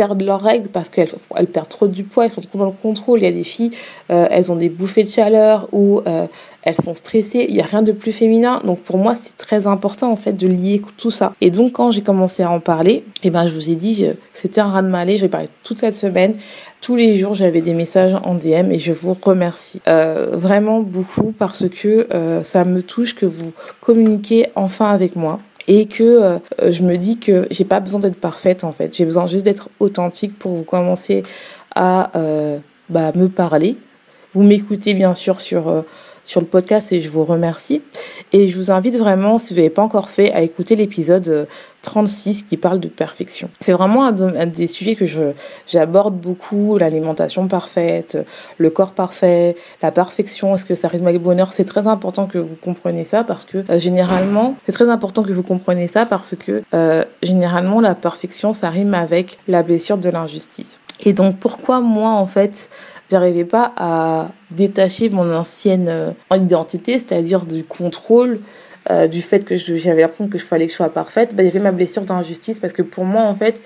perdent 0.00 0.22
leurs 0.22 0.40
règles 0.40 0.68
parce 0.68 0.88
qu'elles 0.88 1.10
elles 1.36 1.46
perdent 1.46 1.68
trop 1.68 1.86
du 1.86 2.04
poids, 2.04 2.24
elles 2.24 2.30
sont 2.30 2.40
trop 2.40 2.56
dans 2.58 2.64
le 2.64 2.72
contrôle. 2.72 3.18
Il 3.20 3.24
y 3.24 3.26
a 3.26 3.32
des 3.32 3.44
filles, 3.44 3.72
euh, 4.10 4.26
elles 4.30 4.50
ont 4.50 4.56
des 4.56 4.70
bouffées 4.70 5.02
de 5.02 5.10
chaleur 5.10 5.68
ou 5.72 6.00
euh, 6.06 6.26
elles 6.62 6.74
sont 6.74 6.94
stressées. 6.94 7.44
Il 7.46 7.54
n'y 7.54 7.60
a 7.60 7.66
rien 7.66 7.82
de 7.82 7.92
plus 7.92 8.10
féminin. 8.10 8.62
Donc 8.64 8.80
pour 8.80 8.96
moi, 8.96 9.14
c'est 9.14 9.36
très 9.36 9.66
important 9.66 10.10
en 10.10 10.16
fait 10.16 10.32
de 10.32 10.48
lier 10.48 10.80
tout 10.96 11.10
ça. 11.10 11.34
Et 11.42 11.50
donc 11.50 11.72
quand 11.72 11.90
j'ai 11.90 12.00
commencé 12.00 12.42
à 12.42 12.50
en 12.50 12.60
parler, 12.60 13.04
eh 13.24 13.28
ben 13.28 13.46
je 13.46 13.52
vous 13.52 13.68
ai 13.68 13.74
dit, 13.74 14.06
c'était 14.32 14.62
un 14.62 14.70
raz 14.70 14.80
de 14.80 14.88
malais. 14.88 15.18
J'ai 15.18 15.28
parlé 15.28 15.50
toute 15.64 15.80
cette 15.80 15.96
semaine. 15.96 16.36
Tous 16.80 16.96
les 16.96 17.18
jours, 17.18 17.34
j'avais 17.34 17.60
des 17.60 17.74
messages 17.74 18.14
en 18.24 18.34
DM 18.34 18.72
et 18.72 18.78
je 18.78 18.94
vous 18.94 19.14
remercie 19.20 19.82
euh, 19.86 20.28
vraiment 20.32 20.80
beaucoup 20.80 21.34
parce 21.38 21.68
que 21.68 22.06
euh, 22.14 22.42
ça 22.42 22.64
me 22.64 22.82
touche 22.82 23.14
que 23.14 23.26
vous 23.26 23.52
communiquez 23.82 24.46
enfin 24.54 24.90
avec 24.90 25.14
moi 25.14 25.40
et 25.68 25.86
que 25.86 26.02
euh, 26.02 26.38
je 26.70 26.82
me 26.82 26.96
dis 26.96 27.18
que 27.18 27.46
j'ai 27.50 27.64
pas 27.64 27.80
besoin 27.80 28.00
d'être 28.00 28.20
parfaite 28.20 28.64
en 28.64 28.72
fait. 28.72 28.94
J'ai 28.94 29.04
besoin 29.04 29.26
juste 29.26 29.44
d'être 29.44 29.68
authentique 29.78 30.38
pour 30.38 30.52
vous 30.52 30.64
commencer 30.64 31.22
à 31.74 32.10
euh, 32.16 32.58
bah, 32.88 33.12
me 33.14 33.28
parler. 33.28 33.76
Vous 34.34 34.42
m'écoutez 34.42 34.94
bien 34.94 35.14
sûr 35.14 35.40
sur 35.40 35.68
euh, 35.68 35.82
sur 36.24 36.40
le 36.40 36.46
podcast 36.46 36.92
et 36.92 37.00
je 37.00 37.08
vous 37.08 37.24
remercie. 37.24 37.82
Et 38.32 38.48
je 38.48 38.56
vous 38.56 38.70
invite 38.70 38.96
vraiment, 38.96 39.38
si 39.38 39.54
vous 39.54 39.60
n'avez 39.60 39.70
pas 39.70 39.82
encore 39.82 40.10
fait, 40.10 40.32
à 40.32 40.42
écouter 40.42 40.76
l'épisode 40.76 41.48
36 41.82 42.42
qui 42.42 42.56
parle 42.56 42.80
de 42.80 42.88
perfection. 42.88 43.50
C'est 43.60 43.72
vraiment 43.72 44.04
un, 44.04 44.46
des 44.46 44.66
sujets 44.66 44.94
que 44.94 45.04
j'aborde 45.66 46.14
beaucoup, 46.14 46.76
l'alimentation 46.78 47.48
parfaite, 47.48 48.18
le 48.58 48.70
corps 48.70 48.92
parfait, 48.92 49.56
la 49.82 49.90
perfection, 49.90 50.54
est-ce 50.54 50.64
que 50.64 50.74
ça 50.74 50.88
rythme 50.88 51.06
avec 51.06 51.20
le 51.20 51.24
bonheur? 51.24 51.52
C'est 51.52 51.64
très 51.64 51.86
important 51.86 52.26
que 52.26 52.38
vous 52.38 52.56
compreniez 52.56 53.04
ça 53.04 53.24
parce 53.24 53.44
que 53.44 53.64
euh, 53.70 53.78
généralement, 53.78 54.56
c'est 54.66 54.72
très 54.72 54.88
important 54.88 55.22
que 55.22 55.32
vous 55.32 55.42
compreniez 55.42 55.86
ça 55.86 56.04
parce 56.04 56.34
que 56.34 56.62
euh, 56.74 57.04
généralement 57.22 57.80
la 57.80 57.94
perfection 57.94 58.52
ça 58.52 58.70
rime 58.70 58.94
avec 58.94 59.38
la 59.48 59.62
blessure 59.62 59.96
de 59.96 60.08
l'injustice. 60.08 60.80
Et 61.02 61.12
donc 61.12 61.38
pourquoi 61.38 61.80
moi 61.80 62.10
en 62.10 62.26
fait 62.26 62.68
j'arrivais 63.10 63.44
pas 63.44 63.72
à 63.76 64.28
détacher 64.50 65.10
mon 65.10 65.34
ancienne 65.34 65.88
euh, 65.88 66.10
identité, 66.34 66.98
c'est-à-dire 66.98 67.46
du 67.46 67.64
contrôle, 67.64 68.40
euh, 68.90 69.08
du 69.08 69.20
fait 69.20 69.44
que 69.44 69.56
j'avais 69.56 70.02
l'impression 70.02 70.28
que 70.28 70.38
je 70.38 70.44
fallait 70.44 70.66
que 70.66 70.72
je 70.72 70.76
sois 70.76 70.92
parfaite, 70.92 71.34
bah, 71.34 71.42
il 71.42 71.46
y 71.46 71.48
avait 71.48 71.60
ma 71.60 71.72
blessure 71.72 72.02
d'injustice 72.02 72.60
parce 72.60 72.72
que 72.72 72.82
pour 72.82 73.04
moi, 73.04 73.22
en 73.22 73.34
fait, 73.34 73.62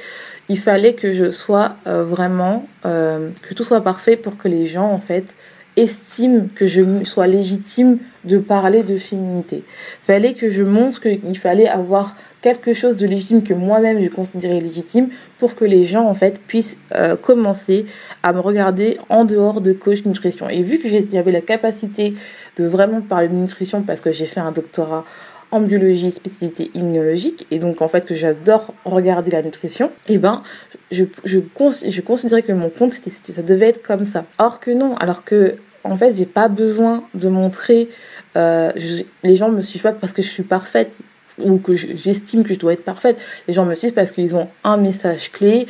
il 0.49 0.59
fallait 0.59 0.95
que 0.95 1.13
je 1.13 1.31
sois 1.31 1.77
euh, 1.87 2.05
vraiment, 2.05 2.67
que 2.83 3.55
tout 3.55 3.65
soit 3.65 3.81
parfait 3.81 4.17
pour 4.17 4.37
que 4.37 4.49
les 4.49 4.67
gens, 4.67 4.91
en 4.91 4.99
fait, 4.99 5.35
estiment 5.76 6.47
que 6.54 6.66
je 6.66 7.04
sois 7.04 7.26
légitime 7.26 7.99
de 8.25 8.38
parler 8.38 8.83
de 8.83 8.97
féminité. 8.97 9.64
Fallait 10.02 10.35
que 10.35 10.50
je 10.50 10.62
montre 10.62 11.00
qu'il 11.00 11.38
fallait 11.38 11.69
avoir 11.69 12.16
quelque 12.43 12.75
chose 12.75 12.97
de 12.97 13.07
légitime 13.07 13.43
que 13.43 13.54
moi-même 13.54 14.02
je 14.02 14.09
considérais 14.09 14.61
légitime 14.61 15.09
pour 15.38 15.54
que 15.54 15.64
les 15.64 15.85
gens 15.85 16.09
en 16.09 16.14
fait 16.14 16.40
puissent 16.40 16.78
euh, 16.95 17.16
commencer 17.16 17.87
à 18.23 18.33
me 18.33 18.40
regarder 18.40 18.99
en 19.09 19.25
dehors 19.25 19.61
de 19.61 19.73
coach 19.73 20.04
nutrition. 20.04 20.49
Et 20.49 20.62
vu 20.62 20.78
que 20.78 20.88
j'avais 20.88 21.33
la 21.33 21.40
capacité 21.40 22.14
de 22.57 22.66
vraiment 22.66 23.00
parler 23.00 23.28
de 23.28 23.35
nutrition 23.35 23.83
parce 23.83 24.00
que 24.00 24.12
j'ai 24.12 24.26
fait 24.26 24.40
un 24.40 24.52
doctorat 24.52 25.04
biologie 25.61 26.11
spécialité 26.11 26.70
immunologique 26.75 27.46
et 27.50 27.58
donc 27.58 27.82
en 27.82 27.88
fait 27.88 28.04
que 28.04 28.14
j'adore 28.14 28.75
regarder 28.84 29.30
la 29.30 29.42
nutrition, 29.42 29.87
et 30.08 30.14
eh 30.14 30.18
ben 30.18 30.42
je, 30.90 31.04
je, 31.25 31.40
je 31.64 32.00
considérais 32.00 32.42
que 32.42 32.52
mon 32.52 32.70
compte 32.70 32.92
ça 32.94 33.42
devait 33.42 33.68
être 33.68 33.82
comme 33.82 34.04
ça. 34.04 34.25
Or 34.38 34.61
que 34.61 34.70
non, 34.70 34.96
alors 34.96 35.25
que 35.25 35.56
en 35.82 35.96
fait 35.96 36.14
j'ai 36.14 36.26
pas 36.26 36.49
besoin 36.49 37.04
de 37.14 37.28
montrer 37.28 37.88
euh, 38.37 38.73
les 39.23 39.37
gens 39.37 39.50
me 39.50 39.62
suivent 39.62 39.82
pas 39.82 39.92
parce 39.92 40.12
que 40.12 40.23
je 40.23 40.28
suis 40.28 40.42
parfaite 40.42 40.92
ou 41.38 41.58
que 41.58 41.75
j'estime 41.75 42.44
que 42.44 42.54
je 42.54 42.58
dois 42.58 42.73
être 42.75 42.84
parfaite. 42.84 43.18
Les 43.49 43.54
gens 43.54 43.64
me 43.64 43.75
suivent 43.75 43.92
parce 43.92 44.12
qu'ils 44.12 44.37
ont 44.37 44.49
un 44.62 44.76
message 44.76 45.32
clé, 45.32 45.66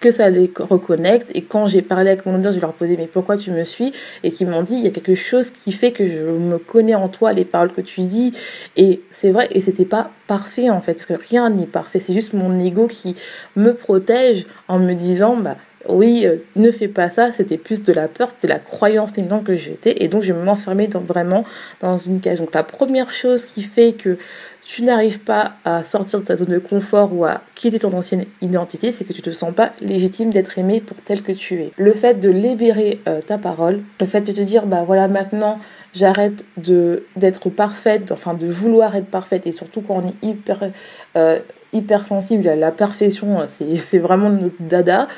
que 0.00 0.10
ça 0.10 0.30
les 0.30 0.50
reconnecte. 0.58 1.30
Et 1.34 1.42
quand 1.42 1.66
j'ai 1.66 1.82
parlé 1.82 2.10
avec 2.10 2.26
mon 2.26 2.34
audience, 2.34 2.54
je 2.54 2.60
leur 2.60 2.72
posais 2.72 2.96
mais 2.96 3.06
pourquoi 3.06 3.36
tu 3.36 3.50
me 3.50 3.64
suis? 3.64 3.92
Et 4.24 4.30
qu'ils 4.30 4.48
m'ont 4.48 4.62
dit 4.62 4.74
il 4.74 4.84
y 4.84 4.86
a 4.86 4.90
quelque 4.90 5.14
chose 5.14 5.50
qui 5.50 5.72
fait 5.72 5.92
que 5.92 6.06
je 6.06 6.18
me 6.18 6.58
connais 6.58 6.94
en 6.94 7.08
toi, 7.08 7.32
les 7.32 7.44
paroles 7.44 7.72
que 7.72 7.80
tu 7.80 8.02
dis. 8.02 8.32
Et 8.76 9.02
c'est 9.10 9.30
vrai, 9.30 9.48
et 9.52 9.60
c'était 9.60 9.84
pas 9.84 10.10
parfait 10.26 10.70
en 10.70 10.80
fait, 10.80 10.94
parce 10.94 11.06
que 11.06 11.14
rien 11.14 11.50
n'est 11.50 11.66
parfait. 11.66 12.00
C'est 12.00 12.14
juste 12.14 12.32
mon 12.32 12.58
ego 12.58 12.86
qui 12.88 13.14
me 13.56 13.72
protège 13.72 14.46
en 14.68 14.78
me 14.78 14.94
disant 14.94 15.36
bah 15.36 15.56
oui, 15.88 16.26
euh, 16.26 16.36
ne 16.56 16.70
fais 16.70 16.88
pas 16.88 17.08
ça, 17.08 17.32
c'était 17.32 17.56
plus 17.56 17.82
de 17.82 17.92
la 17.92 18.06
peur, 18.06 18.30
c'était 18.30 18.52
la 18.52 18.58
croyance 18.58 19.16
limitante 19.16 19.44
que 19.44 19.56
j'étais, 19.56 20.02
et 20.02 20.08
donc 20.08 20.22
je 20.22 20.32
m'enfermais 20.32 20.88
dans, 20.88 21.00
vraiment 21.00 21.44
dans 21.80 21.96
une 21.96 22.20
cage. 22.20 22.38
Donc 22.38 22.54
la 22.54 22.62
première 22.62 23.12
chose 23.12 23.46
qui 23.46 23.62
fait 23.62 23.92
que 23.94 24.18
tu 24.62 24.82
n'arrives 24.82 25.20
pas 25.20 25.54
à 25.64 25.82
sortir 25.82 26.20
de 26.20 26.26
ta 26.26 26.36
zone 26.36 26.48
de 26.48 26.58
confort 26.58 27.12
ou 27.12 27.24
à 27.24 27.40
quitter 27.54 27.78
ton 27.78 27.92
ancienne 27.92 28.26
identité, 28.40 28.92
c'est 28.92 29.04
que 29.04 29.12
tu 29.12 29.22
te 29.22 29.30
sens 29.30 29.54
pas 29.54 29.72
légitime 29.80 30.30
d'être 30.30 30.58
aimé 30.58 30.80
pour 30.80 30.98
tel 30.98 31.22
que 31.22 31.32
tu 31.32 31.54
es. 31.54 31.72
Le 31.76 31.92
fait 31.92 32.20
de 32.20 32.28
libérer 32.28 33.00
euh, 33.08 33.20
ta 33.20 33.38
parole, 33.38 33.80
le 34.00 34.06
fait 34.06 34.20
de 34.20 34.32
te 34.32 34.40
dire 34.40 34.66
bah 34.66 34.84
voilà 34.86 35.08
maintenant 35.08 35.58
j'arrête 35.92 36.44
d'être 36.56 37.50
parfaite, 37.50 38.12
enfin 38.12 38.34
de 38.34 38.46
vouloir 38.46 38.94
être 38.94 39.08
parfaite 39.08 39.46
et 39.46 39.52
surtout 39.52 39.80
quand 39.80 39.96
on 39.96 40.06
est 40.06 40.24
hyper 40.24 40.70
euh, 41.16 41.40
hypersensible 41.72 42.48
à 42.48 42.56
la 42.56 42.72
perfection, 42.72 43.46
c'est 43.78 43.98
vraiment 43.98 44.30
notre 44.30 44.60
dada, 44.60 45.08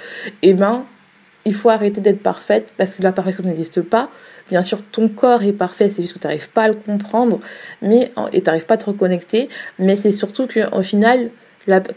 et 0.42 0.50
eh 0.50 0.54
ben 0.54 0.85
il 1.44 1.54
faut 1.54 1.71
arrêter 1.71 2.00
d'être 2.00 2.23
parfaite 2.23 2.68
parce 2.76 2.94
que 2.94 3.02
la 3.02 3.12
perfection 3.12 3.44
n'existe 3.44 3.82
pas. 3.82 4.11
Bien 4.49 4.62
sûr, 4.62 4.78
ton 4.85 5.09
corps 5.09 5.42
est 5.42 5.52
parfait, 5.52 5.88
c'est 5.88 6.02
juste 6.02 6.14
que 6.14 6.18
tu 6.21 6.26
n'arrives 6.26 6.50
pas 6.50 6.62
à 6.62 6.68
le 6.68 6.75
comprendre 6.75 7.40
mais, 7.80 8.12
et 8.32 8.42
tu 8.42 8.47
n'arrives 8.47 8.66
pas 8.66 8.75
à 8.75 8.78
te 8.78 8.87
reconnecter. 8.87 9.49
Mais 9.78 9.97
c'est 9.97 10.12
surtout 10.12 10.47
qu'au 10.47 10.82
final, 10.82 11.30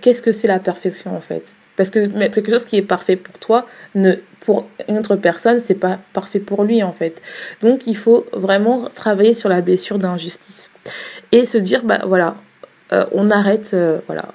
qu'est-ce 0.02 0.22
que 0.22 0.32
c'est 0.32 0.48
la 0.48 0.60
perfection 0.60 1.16
en 1.16 1.22
fait? 1.22 1.54
Parce 1.76 1.90
que 1.90 2.08
quelque 2.30 2.52
chose 2.52 2.66
qui 2.66 2.78
est 2.78 2.82
parfait 2.82 3.18
pour 3.18 3.38
toi, 3.38 3.66
ne, 3.96 4.14
pour 4.40 4.68
une 4.88 4.98
autre 4.98 5.16
personne, 5.18 5.62
c'est 5.64 5.76
pas 5.76 6.00
parfait 6.14 6.40
pour 6.40 6.64
lui 6.64 6.82
en 6.82 6.94
fait. 6.94 7.22
Donc 7.62 7.86
il 7.86 7.98
faut 7.98 8.26
vraiment 8.32 8.88
travailler 8.90 9.34
sur 9.34 9.50
la 9.50 9.62
blessure 9.62 10.00
d'injustice 10.00 10.70
et 11.32 11.46
se 11.46 11.58
dire 11.58 11.84
bah 11.84 12.02
voilà, 12.08 12.38
euh, 12.94 13.06
on 13.12 13.30
arrête, 13.30 13.72
euh, 13.74 14.00
voilà, 14.08 14.30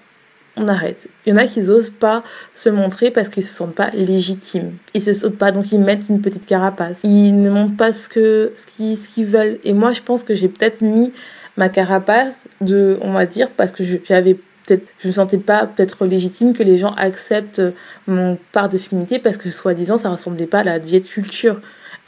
on 0.56 0.68
arrête. 0.68 1.08
Il 1.24 1.30
y 1.30 1.32
en 1.32 1.36
a 1.36 1.46
qui 1.46 1.60
n'osent 1.60 1.90
pas 1.90 2.22
se 2.54 2.68
montrer 2.68 3.10
parce 3.10 3.28
qu'ils 3.28 3.44
se 3.44 3.52
sentent 3.52 3.74
pas 3.74 3.90
légitimes. 3.90 4.72
Ils 4.94 5.02
se 5.02 5.14
sautent 5.14 5.38
pas, 5.38 5.52
donc 5.52 5.72
ils 5.72 5.80
mettent 5.80 6.08
une 6.08 6.20
petite 6.20 6.46
carapace. 6.46 7.00
Ils 7.04 7.40
ne 7.40 7.50
montrent 7.50 7.76
pas 7.76 7.92
ce 7.92 8.08
que 8.08 8.52
ce 8.56 8.66
qu'ils 8.66 8.98
qu'ils 8.98 9.26
veulent. 9.26 9.58
Et 9.64 9.72
moi, 9.72 9.92
je 9.92 10.02
pense 10.02 10.24
que 10.24 10.34
j'ai 10.34 10.48
peut-être 10.48 10.82
mis 10.82 11.12
ma 11.56 11.68
carapace 11.68 12.44
de, 12.60 12.98
on 13.02 13.12
va 13.12 13.26
dire, 13.26 13.50
parce 13.50 13.72
que 13.72 13.84
j'avais 14.04 14.34
peut-être, 14.66 14.86
je 15.00 15.08
me 15.08 15.12
sentais 15.12 15.38
pas 15.38 15.66
peut-être 15.66 16.06
légitime 16.06 16.54
que 16.54 16.62
les 16.62 16.78
gens 16.78 16.94
acceptent 16.94 17.62
mon 18.06 18.38
part 18.52 18.68
de 18.68 18.78
féminité 18.78 19.18
parce 19.18 19.36
que 19.36 19.50
soi-disant 19.50 19.98
ça 19.98 20.10
ressemblait 20.10 20.46
pas 20.46 20.60
à 20.60 20.64
la 20.64 20.78
diète 20.78 21.08
culture. 21.08 21.60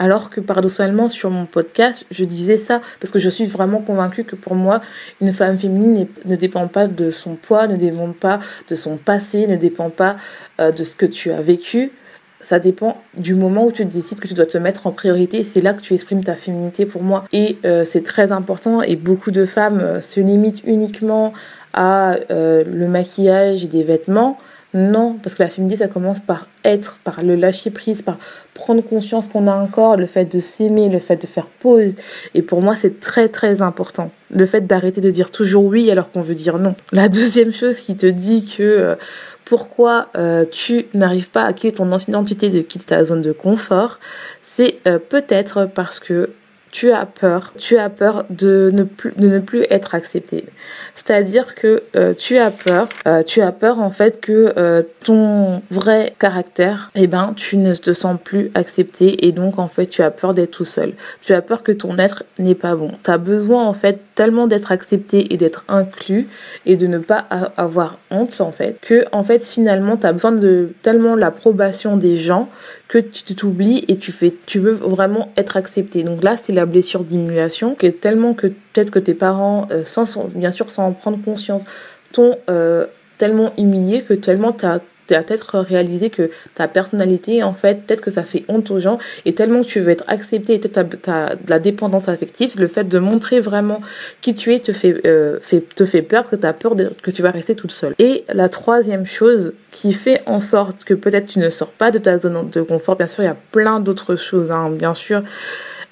Alors 0.02 0.30
que 0.30 0.40
paradoxalement 0.40 1.08
sur 1.08 1.30
mon 1.30 1.46
podcast, 1.46 2.06
je 2.10 2.24
disais 2.24 2.56
ça 2.56 2.80
parce 2.98 3.12
que 3.12 3.20
je 3.20 3.30
suis 3.30 3.46
vraiment 3.46 3.80
convaincue 3.80 4.24
que 4.24 4.34
pour 4.34 4.56
moi, 4.56 4.80
une 5.20 5.32
femme 5.32 5.56
féminine 5.56 6.08
ne 6.24 6.34
dépend 6.34 6.66
pas 6.66 6.88
de 6.88 7.12
son 7.12 7.36
poids, 7.36 7.68
ne 7.68 7.76
dépend 7.76 8.10
pas 8.10 8.40
de 8.68 8.74
son 8.74 8.96
passé, 8.96 9.46
ne 9.46 9.54
dépend 9.54 9.90
pas 9.90 10.16
euh, 10.60 10.72
de 10.72 10.82
ce 10.82 10.96
que 10.96 11.06
tu 11.06 11.30
as 11.30 11.40
vécu, 11.40 11.92
ça 12.40 12.58
dépend 12.58 13.00
du 13.16 13.36
moment 13.36 13.64
où 13.66 13.70
tu 13.70 13.84
décides 13.84 14.18
que 14.18 14.26
tu 14.26 14.34
dois 14.34 14.46
te 14.46 14.58
mettre 14.58 14.88
en 14.88 14.90
priorité. 14.90 15.44
C'est 15.44 15.60
là 15.60 15.72
que 15.72 15.82
tu 15.82 15.94
exprimes 15.94 16.24
ta 16.24 16.34
féminité 16.34 16.84
pour 16.84 17.04
moi. 17.04 17.22
Et 17.32 17.58
euh, 17.64 17.84
c'est 17.84 18.02
très 18.02 18.32
important. 18.32 18.82
Et 18.82 18.96
beaucoup 18.96 19.30
de 19.30 19.46
femmes 19.46 19.78
euh, 19.78 20.00
se 20.00 20.18
limitent 20.18 20.64
uniquement 20.64 21.32
à 21.74 22.16
le 22.28 22.86
maquillage 22.88 23.64
et 23.64 23.68
des 23.68 23.84
vêtements. 23.84 24.36
Non, 24.74 25.18
parce 25.22 25.34
que 25.34 25.42
la 25.42 25.50
féminité, 25.50 25.78
ça 25.78 25.88
commence 25.88 26.20
par 26.20 26.46
être, 26.64 26.98
par 27.04 27.22
le 27.22 27.36
lâcher 27.36 27.70
prise, 27.70 28.00
par 28.00 28.16
prendre 28.54 28.82
conscience 28.82 29.28
qu'on 29.28 29.46
a 29.46 29.52
un 29.52 29.66
corps, 29.66 29.96
le 29.96 30.06
fait 30.06 30.24
de 30.24 30.40
s'aimer, 30.40 30.88
le 30.88 30.98
fait 30.98 31.16
de 31.16 31.26
faire 31.26 31.46
pause. 31.46 31.94
Et 32.34 32.40
pour 32.40 32.62
moi, 32.62 32.74
c'est 32.74 33.00
très 33.00 33.28
très 33.28 33.60
important. 33.60 34.10
Le 34.34 34.46
fait 34.46 34.66
d'arrêter 34.66 35.02
de 35.02 35.10
dire 35.10 35.30
toujours 35.30 35.64
oui 35.64 35.90
alors 35.90 36.10
qu'on 36.10 36.22
veut 36.22 36.34
dire 36.34 36.58
non. 36.58 36.74
La 36.90 37.10
deuxième 37.10 37.52
chose 37.52 37.78
qui 37.78 37.96
te 37.96 38.06
dit 38.06 38.46
que 38.46 38.96
pourquoi 39.44 40.08
euh, 40.16 40.46
tu 40.50 40.86
n'arrives 40.94 41.28
pas 41.28 41.44
à 41.44 41.52
quitter 41.52 41.72
ton 41.72 41.92
ancienne 41.92 42.14
identité, 42.14 42.48
de 42.48 42.62
quitter 42.62 42.86
ta 42.86 43.04
zone 43.04 43.20
de 43.20 43.32
confort, 43.32 43.98
c'est 44.40 44.78
euh, 44.86 44.98
peut-être 44.98 45.68
parce 45.74 46.00
que 46.00 46.30
tu 46.72 46.90
as 46.90 47.04
peur, 47.04 47.52
tu 47.58 47.76
as 47.76 47.90
peur 47.90 48.24
de 48.30 48.70
ne 48.72 48.82
plus, 48.82 49.12
de 49.16 49.28
ne 49.28 49.38
plus 49.38 49.66
être 49.70 49.94
accepté. 49.94 50.46
C'est-à-dire 50.94 51.54
que 51.54 51.82
euh, 51.94 52.14
tu 52.14 52.38
as 52.38 52.50
peur, 52.50 52.88
euh, 53.06 53.22
tu 53.22 53.42
as 53.42 53.52
peur 53.52 53.78
en 53.78 53.90
fait 53.90 54.20
que 54.20 54.54
euh, 54.56 54.82
ton 55.04 55.62
vrai 55.70 56.14
caractère, 56.18 56.90
eh 56.94 57.06
ben, 57.06 57.34
tu 57.36 57.58
ne 57.58 57.74
te 57.74 57.92
sens 57.92 58.18
plus 58.22 58.50
accepté 58.54 59.26
et 59.26 59.32
donc 59.32 59.58
en 59.58 59.68
fait 59.68 59.86
tu 59.86 60.02
as 60.02 60.10
peur 60.10 60.32
d'être 60.32 60.50
tout 60.50 60.64
seul. 60.64 60.94
Tu 61.20 61.34
as 61.34 61.42
peur 61.42 61.62
que 61.62 61.72
ton 61.72 61.98
être 61.98 62.24
n'est 62.38 62.54
pas 62.54 62.74
bon. 62.74 62.90
Tu 63.04 63.10
as 63.10 63.18
besoin 63.18 63.66
en 63.66 63.74
fait 63.74 64.00
tellement 64.14 64.46
d'être 64.46 64.72
accepté 64.72 65.32
et 65.32 65.36
d'être 65.36 65.64
inclus 65.68 66.28
et 66.66 66.76
de 66.76 66.86
ne 66.86 66.98
pas 66.98 67.18
avoir 67.56 67.98
honte 68.10 68.40
en 68.40 68.52
fait 68.52 68.78
que 68.80 69.04
en 69.12 69.24
fait 69.24 69.46
finalement 69.46 69.96
tu 69.96 70.06
as 70.06 70.12
besoin 70.12 70.32
de 70.32 70.70
tellement 70.82 71.14
l'approbation 71.14 71.96
des 71.96 72.16
gens 72.16 72.48
que 72.88 72.98
tu 72.98 73.34
t'oublies 73.34 73.84
et 73.88 73.96
tu 73.96 74.12
fais 74.12 74.34
tu 74.46 74.58
veux 74.58 74.72
vraiment 74.72 75.32
être 75.36 75.56
accepté. 75.56 76.02
Donc 76.02 76.22
là, 76.22 76.36
c'est 76.40 76.52
la 76.52 76.66
blessure 76.66 77.04
d'humiliation 77.04 77.74
qui 77.74 77.86
est 77.86 78.00
tellement 78.00 78.34
que 78.34 78.48
peut-être 78.48 78.90
que 78.90 78.98
tes 78.98 79.14
parents 79.14 79.68
sans 79.86 80.26
bien 80.34 80.50
sûr 80.50 80.70
sans 80.70 80.88
en 80.88 80.92
prendre 80.92 81.22
conscience, 81.22 81.64
t'ont 82.12 82.36
euh, 82.50 82.86
tellement 83.18 83.52
humilié 83.56 84.02
que 84.02 84.14
tellement 84.14 84.52
t'as 84.52 84.76
as 84.76 84.80
peut-être 85.06 85.58
réalisé 85.58 86.10
que 86.10 86.30
ta 86.54 86.68
personnalité, 86.68 87.42
en 87.42 87.52
fait, 87.52 87.86
peut-être 87.86 88.00
que 88.00 88.10
ça 88.10 88.22
fait 88.22 88.44
honte 88.48 88.70
aux 88.70 88.80
gens 88.80 88.98
et 89.24 89.34
tellement 89.34 89.62
que 89.62 89.68
tu 89.68 89.80
veux 89.80 89.90
être 89.90 90.04
accepté 90.06 90.54
et 90.54 90.58
peut-être 90.58 91.02
t'as 91.02 91.34
de 91.34 91.48
la 91.50 91.58
dépendance 91.58 92.08
affective, 92.08 92.58
le 92.58 92.68
fait 92.68 92.84
de 92.84 92.98
montrer 92.98 93.40
vraiment 93.40 93.80
qui 94.20 94.34
tu 94.34 94.54
es 94.54 94.60
te 94.60 94.72
fait, 94.72 95.00
euh, 95.06 95.38
te 95.76 95.84
fait 95.84 96.02
peur, 96.02 96.28
que 96.28 96.36
tu 96.36 96.46
as 96.46 96.52
peur 96.52 96.74
de, 96.74 96.92
que 97.02 97.10
tu 97.10 97.22
vas 97.22 97.30
rester 97.30 97.54
toute 97.54 97.72
seule. 97.72 97.94
Et 97.98 98.24
la 98.32 98.48
troisième 98.48 99.06
chose 99.06 99.52
qui 99.70 99.92
fait 99.92 100.22
en 100.26 100.40
sorte 100.40 100.84
que 100.84 100.94
peut-être 100.94 101.26
tu 101.26 101.38
ne 101.38 101.50
sors 101.50 101.70
pas 101.70 101.90
de 101.90 101.98
ta 101.98 102.18
zone 102.18 102.50
de 102.50 102.62
confort, 102.62 102.96
bien 102.96 103.08
sûr, 103.08 103.22
il 103.22 103.26
y 103.26 103.30
a 103.30 103.36
plein 103.52 103.80
d'autres 103.80 104.16
choses, 104.16 104.50
hein, 104.50 104.70
bien 104.70 104.94
sûr, 104.94 105.22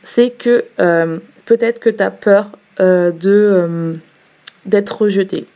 c'est 0.03 0.31
que 0.31 0.65
euh, 0.81 1.19
peut-être 1.47 1.81
que 1.81 1.91
tu 1.91 2.03
as 2.03 2.11
peur 2.11 2.51
de 2.79 4.01
d'être 4.67 5.03
rejeté. 5.03 5.47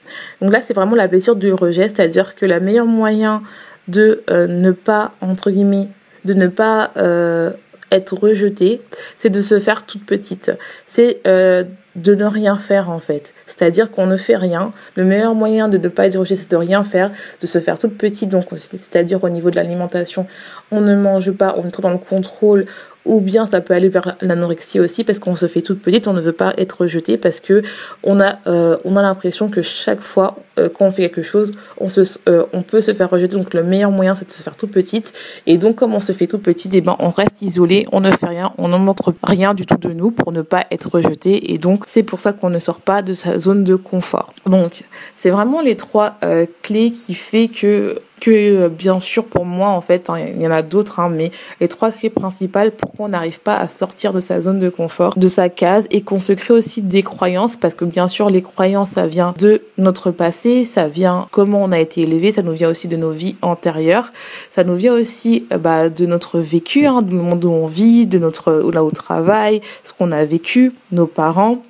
Donc 0.41 0.53
là, 0.53 0.61
c'est 0.65 0.75
vraiment 0.75 0.97
la 0.97 1.07
blessure 1.07 1.37
du 1.37 1.53
rejet, 1.53 1.89
c'est-à-dire 1.89 2.35
que 2.35 2.47
le 2.47 2.61
meilleur 2.61 2.87
moyen 2.87 3.43
de 3.89 4.23
euh, 4.31 4.47
ne 4.47 4.71
pas, 4.73 5.13
entre 5.21 5.51
guillemets, 5.51 5.89
de 6.25 6.35
ne 6.35 6.47
pas 6.47 6.91
euh, 6.97 7.51
être 7.91 8.15
rejeté, 8.15 8.81
c'est 9.19 9.31
de 9.31 9.41
se 9.41 9.61
faire 9.61 9.85
toute 9.85 10.05
petite. 10.05 10.53
C'est 10.87 11.21
euh, 11.27 11.65
de 11.97 12.15
ne 12.15 12.25
rien 12.25 12.57
faire 12.57 12.91
en 12.91 12.99
fait. 12.99 13.33
C'est-à-dire 13.47 13.91
qu'on 13.91 14.07
ne 14.07 14.17
fait 14.17 14.37
rien. 14.37 14.73
Le 14.97 15.05
meilleur 15.05 15.35
moyen 15.35 15.69
de 15.69 15.79
ne 15.79 15.89
pas 15.89 16.07
être 16.07 16.17
rejeté, 16.17 16.37
c'est 16.37 16.51
de 16.51 16.57
rien 16.57 16.83
faire, 16.83 17.11
de 17.41 17.47
se 17.47 17.61
faire 17.61 17.79
toute 17.79 17.97
petite. 17.97 18.31
Donc, 18.31 18.47
c'est-à-dire 18.57 19.23
au 19.23 19.29
niveau 19.29 19.51
de 19.51 19.57
l'alimentation, 19.57 20.27
on 20.73 20.81
ne 20.81 20.97
mange 20.97 21.31
pas, 21.31 21.55
on 21.57 21.69
est 21.69 21.81
dans 21.81 21.91
le 21.91 21.99
contrôle, 21.99 22.67
ou 23.05 23.21
bien 23.21 23.47
ça 23.47 23.61
peut 23.61 23.75
aller 23.75 23.89
vers 23.89 24.17
l'anorexie 24.21 24.81
aussi 24.81 25.05
parce 25.05 25.19
qu'on 25.19 25.37
se 25.37 25.47
fait 25.47 25.63
toute 25.63 25.81
petite, 25.81 26.09
on 26.09 26.13
ne 26.13 26.21
veut 26.21 26.33
pas 26.33 26.55
être 26.57 26.83
rejeté 26.83 27.17
parce 27.17 27.41
que 27.41 27.63
on 28.03 28.21
a 28.21 28.39
euh, 28.47 28.79
on 28.85 28.97
a 28.97 29.03
l'impression 29.03 29.49
que 29.49 29.63
chaque 29.63 30.01
fois 30.01 30.37
euh, 30.59 30.69
quand 30.69 30.87
on 30.87 30.91
fait 30.91 31.03
quelque 31.03 31.23
chose, 31.23 31.53
on 31.79 31.89
se 31.89 32.03
euh, 32.29 32.45
on 32.53 32.63
peut 32.63 32.81
se 32.81 32.95
faire 32.95 33.11
rejeter. 33.11 33.37
Donc 33.37 33.55
le 33.55 33.63
meilleur 33.63 33.91
moyen 33.91 34.15
c'est 34.15 34.27
de 34.27 34.33
se 34.33 34.43
faire 34.43 34.57
toute 34.57 34.71
petite 34.71 35.13
et 35.47 35.59
donc 35.59 35.77
comme 35.77 35.95
on 35.95 36.01
se 36.01 36.13
fait 36.13 36.27
toute 36.27 36.43
petite, 36.43 36.75
et 36.75 36.79
eh 36.79 36.81
ben 36.81 36.97
on 36.99 37.09
reste 37.09 37.43
isolé, 37.43 37.87
on 37.93 38.01
ne 38.01 38.11
fait 38.11 38.27
rien, 38.27 38.53
on 38.59 38.69
n'en 38.69 38.79
montre 38.79 39.15
rien 39.23 39.55
du 39.55 39.67
tout 39.67 39.77
de 39.77 39.93
nous 39.93 40.11
pour 40.11 40.33
ne 40.33 40.43
pas 40.43 40.65
être 40.71 40.89
rejeté 40.91 41.53
et 41.53 41.59
donc 41.59 41.85
c'est 41.87 42.03
pour 42.03 42.21
ça 42.21 42.33
qu'on 42.33 42.51
ne 42.51 42.59
sort 42.59 42.81
pas 42.81 43.03
de 43.03 43.13
sa 43.13 43.39
zone 43.39 43.65
de 43.65 43.77
confort. 43.77 44.33
Donc 44.47 44.85
c'est 45.17 45.31
vraiment 45.31 45.61
les 45.61 45.77
trois 45.77 46.19
clés 46.63 46.91
qui 46.91 47.15
fait 47.15 47.49
que 47.49 48.01
que 48.21 48.31
euh, 48.31 48.69
bien 48.69 49.01
sûr 49.01 49.25
pour 49.25 49.45
moi 49.45 49.69
en 49.69 49.81
fait 49.81 50.09
hein, 50.09 50.19
il 50.19 50.41
y 50.41 50.47
en 50.47 50.51
a 50.51 50.63
d'autres 50.63 51.01
hein, 51.01 51.09
mais 51.09 51.31
les 51.61 51.69
trois 51.69 51.91
clés 51.91 52.11
principales 52.11 52.73
pourquoi 52.73 53.07
on 53.07 53.09
n'arrive 53.09 53.41
pas 53.41 53.57
à 53.57 53.69
sortir 53.69 54.13
de 54.13 54.21
sa 54.21 54.41
zone 54.41 54.61
de 54.61 54.69
confort 54.69 55.17
de 55.17 55.29
sa 55.29 55.49
case 55.49 55.87
et 55.91 56.03
qu'on 56.03 56.21
se 56.21 56.33
crée 56.33 56.55
aussi 56.55 56.83
des 56.83 57.03
croyances 57.03 57.57
parce 57.57 57.75
que 57.75 57.85
bien 57.85 58.09
sûr 58.09 58.31
les 58.31 58.43
croyances 58.43 58.91
ça 58.91 59.07
vient 59.07 59.35
de 59.39 59.63
notre 59.79 60.11
passé 60.11 60.65
ça 60.65 60.89
vient 60.89 61.27
comment 61.31 61.63
on 61.63 61.73
a 61.73 61.79
été 61.79 62.03
élevé 62.03 62.33
ça 62.33 62.43
nous 62.43 62.53
vient 62.53 62.71
aussi 62.71 62.89
de 62.89 62.97
nos 62.97 63.11
vies 63.11 63.37
antérieures 63.43 64.13
ça 64.53 64.65
nous 64.65 64.77
vient 64.77 64.95
aussi 64.95 65.47
euh, 65.53 65.59
bah, 65.59 65.89
de 65.89 66.07
notre 66.07 66.39
vécu 66.39 66.87
hein, 66.87 67.03
du 67.03 67.15
monde 67.15 67.45
où 67.45 67.51
on 67.51 67.67
vit 67.67 68.07
de 68.07 68.19
notre 68.19 68.71
là 68.73 68.85
au 68.85 68.91
travail 68.91 69.61
ce 69.83 69.93
qu'on 69.93 70.13
a 70.13 70.25
vécu 70.25 70.73
nos 70.93 71.07
parents 71.07 71.63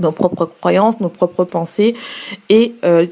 nos 0.00 0.12
propres 0.12 0.46
croyances 0.46 1.00
nos 1.00 1.08
propres 1.08 1.44
pensées 1.44 1.94
et 2.48 2.74
euh, 2.84 3.06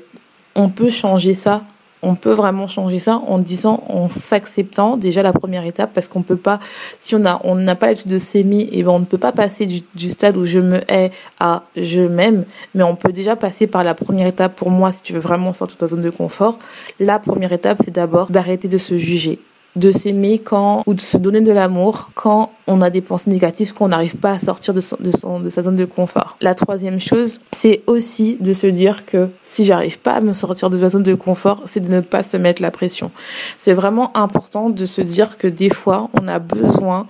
on 0.54 0.68
peut 0.68 0.90
changer 0.90 1.34
ça 1.34 1.62
on 2.04 2.14
peut 2.14 2.32
vraiment 2.32 2.66
changer 2.66 2.98
ça 2.98 3.22
en 3.26 3.38
disant, 3.38 3.82
en 3.88 4.08
s'acceptant 4.08 4.96
déjà 4.96 5.22
la 5.22 5.32
première 5.32 5.64
étape 5.64 5.92
parce 5.92 6.08
qu'on 6.08 6.22
peut 6.22 6.36
pas, 6.36 6.58
si 6.98 7.14
on 7.14 7.24
a, 7.24 7.40
on 7.44 7.54
n'a 7.54 7.74
pas 7.74 7.86
l'habitude 7.86 8.10
de 8.10 8.18
s'aimer, 8.18 8.60
et 8.60 8.78
eh 8.78 8.82
ben 8.82 8.90
on 8.90 9.00
ne 9.00 9.04
peut 9.04 9.18
pas 9.18 9.32
passer 9.32 9.66
du, 9.66 10.08
stade 10.08 10.36
où 10.36 10.44
je 10.44 10.60
me 10.60 10.80
hais 10.90 11.10
à 11.40 11.62
je 11.76 12.00
m'aime, 12.00 12.44
mais 12.74 12.82
on 12.82 12.96
peut 12.96 13.12
déjà 13.12 13.36
passer 13.36 13.66
par 13.66 13.84
la 13.84 13.94
première 13.94 14.26
étape 14.26 14.54
pour 14.54 14.70
moi 14.70 14.92
si 14.92 15.02
tu 15.02 15.12
veux 15.12 15.20
vraiment 15.20 15.52
sortir 15.52 15.76
de 15.76 15.80
ta 15.80 15.86
zone 15.88 16.02
de 16.02 16.10
confort. 16.10 16.58
La 17.00 17.18
première 17.18 17.52
étape, 17.52 17.78
c'est 17.84 17.90
d'abord 17.90 18.30
d'arrêter 18.30 18.68
de 18.68 18.78
se 18.78 18.96
juger 18.96 19.38
de 19.76 19.90
s'aimer 19.90 20.38
quand 20.38 20.82
ou 20.87 20.94
de 20.94 21.00
se 21.00 21.16
donner 21.16 21.40
de 21.40 21.52
l'amour 21.52 22.10
quand 22.14 22.52
on 22.66 22.80
a 22.80 22.90
des 22.90 23.00
pensées 23.00 23.30
négatives 23.30 23.74
qu'on 23.74 23.88
n'arrive 23.88 24.16
pas 24.16 24.32
à 24.32 24.38
sortir 24.38 24.72
de, 24.74 24.80
son, 24.80 24.96
de, 25.00 25.10
son, 25.10 25.40
de 25.40 25.48
sa 25.48 25.62
zone 25.62 25.76
de 25.76 25.84
confort. 25.84 26.37
La 26.40 26.54
troisième 26.54 27.00
chose, 27.00 27.40
c'est 27.52 27.82
aussi 27.87 28.37
de 28.40 28.52
se 28.52 28.66
dire 28.66 29.04
que 29.06 29.28
si 29.42 29.64
j'arrive 29.64 29.98
pas 29.98 30.12
à 30.12 30.20
me 30.20 30.32
sortir 30.32 30.70
de 30.70 30.78
la 30.78 30.90
zone 30.90 31.02
de 31.02 31.14
confort, 31.14 31.62
c'est 31.66 31.80
de 31.80 31.88
ne 31.88 32.00
pas 32.00 32.22
se 32.22 32.37
mettre 32.37 32.62
la 32.62 32.70
pression. 32.70 33.10
C'est 33.58 33.74
vraiment 33.74 34.16
important 34.16 34.70
de 34.70 34.84
se 34.84 35.00
dire 35.00 35.37
que 35.38 35.48
des 35.48 35.70
fois, 35.70 36.08
on 36.20 36.28
a 36.28 36.38
besoin 36.38 37.06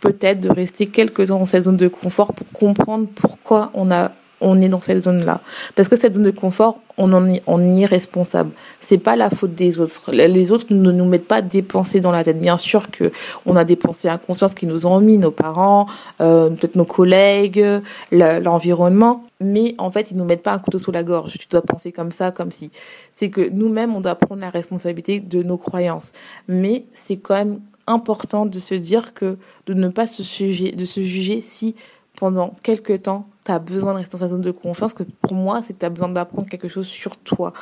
peut-être 0.00 0.40
de 0.40 0.50
rester 0.50 0.86
quelques 0.86 1.28
temps 1.28 1.38
dans 1.38 1.46
cette 1.46 1.64
zone 1.64 1.76
de 1.76 1.88
confort 1.88 2.32
pour 2.32 2.46
comprendre 2.52 3.06
pourquoi 3.14 3.70
on 3.74 3.90
a 3.90 4.12
on 4.40 4.60
est 4.60 4.68
dans 4.68 4.80
cette 4.80 5.04
zone-là. 5.04 5.40
Parce 5.74 5.88
que 5.88 5.96
cette 5.96 6.14
zone 6.14 6.24
de 6.24 6.30
confort, 6.30 6.78
on 6.98 7.12
en 7.12 7.26
est, 7.28 7.42
on 7.46 7.74
y 7.74 7.82
est 7.82 7.86
responsable. 7.86 8.50
C'est 8.80 8.98
pas 8.98 9.16
la 9.16 9.30
faute 9.30 9.54
des 9.54 9.78
autres. 9.78 10.12
Les 10.12 10.50
autres 10.50 10.66
ne 10.70 10.92
nous 10.92 11.04
mettent 11.04 11.28
pas 11.28 11.42
des 11.42 11.62
pensées 11.62 12.00
dans 12.00 12.10
la 12.10 12.24
tête. 12.24 12.40
Bien 12.40 12.56
sûr 12.56 12.90
que 12.90 13.10
on 13.44 13.56
a 13.56 13.64
des 13.64 13.76
pensées 13.76 14.08
inconscientes 14.08 14.54
qui 14.54 14.66
nous 14.66 14.86
ont 14.86 15.00
mis, 15.00 15.18
nos 15.18 15.30
parents, 15.30 15.86
euh, 16.20 16.50
peut-être 16.50 16.76
nos 16.76 16.84
collègues, 16.84 17.64
l'environnement. 18.12 19.24
Mais 19.40 19.74
en 19.78 19.90
fait, 19.90 20.10
ils 20.10 20.16
nous 20.16 20.24
mettent 20.24 20.42
pas 20.42 20.52
un 20.52 20.58
couteau 20.58 20.78
sous 20.78 20.92
la 20.92 21.02
gorge. 21.02 21.34
Tu 21.38 21.46
dois 21.48 21.62
penser 21.62 21.92
comme 21.92 22.10
ça, 22.10 22.30
comme 22.30 22.50
si. 22.50 22.70
C'est 23.14 23.30
que 23.30 23.48
nous-mêmes, 23.48 23.94
on 23.94 24.00
doit 24.00 24.14
prendre 24.14 24.40
la 24.40 24.50
responsabilité 24.50 25.20
de 25.20 25.42
nos 25.42 25.58
croyances. 25.58 26.12
Mais 26.48 26.84
c'est 26.94 27.16
quand 27.16 27.34
même 27.34 27.60
important 27.86 28.46
de 28.46 28.58
se 28.58 28.74
dire 28.74 29.14
que 29.14 29.38
de 29.66 29.74
ne 29.74 29.88
pas 29.88 30.06
se 30.06 30.22
juger, 30.22 30.72
de 30.72 30.84
se 30.84 31.02
juger 31.02 31.40
si 31.40 31.76
pendant 32.16 32.54
quelques 32.62 33.02
temps 33.02 33.26
tu 33.46 33.52
as 33.52 33.58
besoin 33.60 33.92
de 33.92 33.98
rester 33.98 34.12
dans 34.12 34.18
sa 34.18 34.28
zone 34.28 34.40
de 34.40 34.50
confiance, 34.50 34.92
que 34.92 35.04
pour 35.04 35.34
moi, 35.34 35.62
c'est 35.62 35.72
que 35.72 35.78
tu 35.78 35.86
as 35.86 35.90
besoin 35.90 36.08
d'apprendre 36.08 36.48
quelque 36.48 36.66
chose 36.66 36.86
sur 36.86 37.16
toi. 37.16 37.52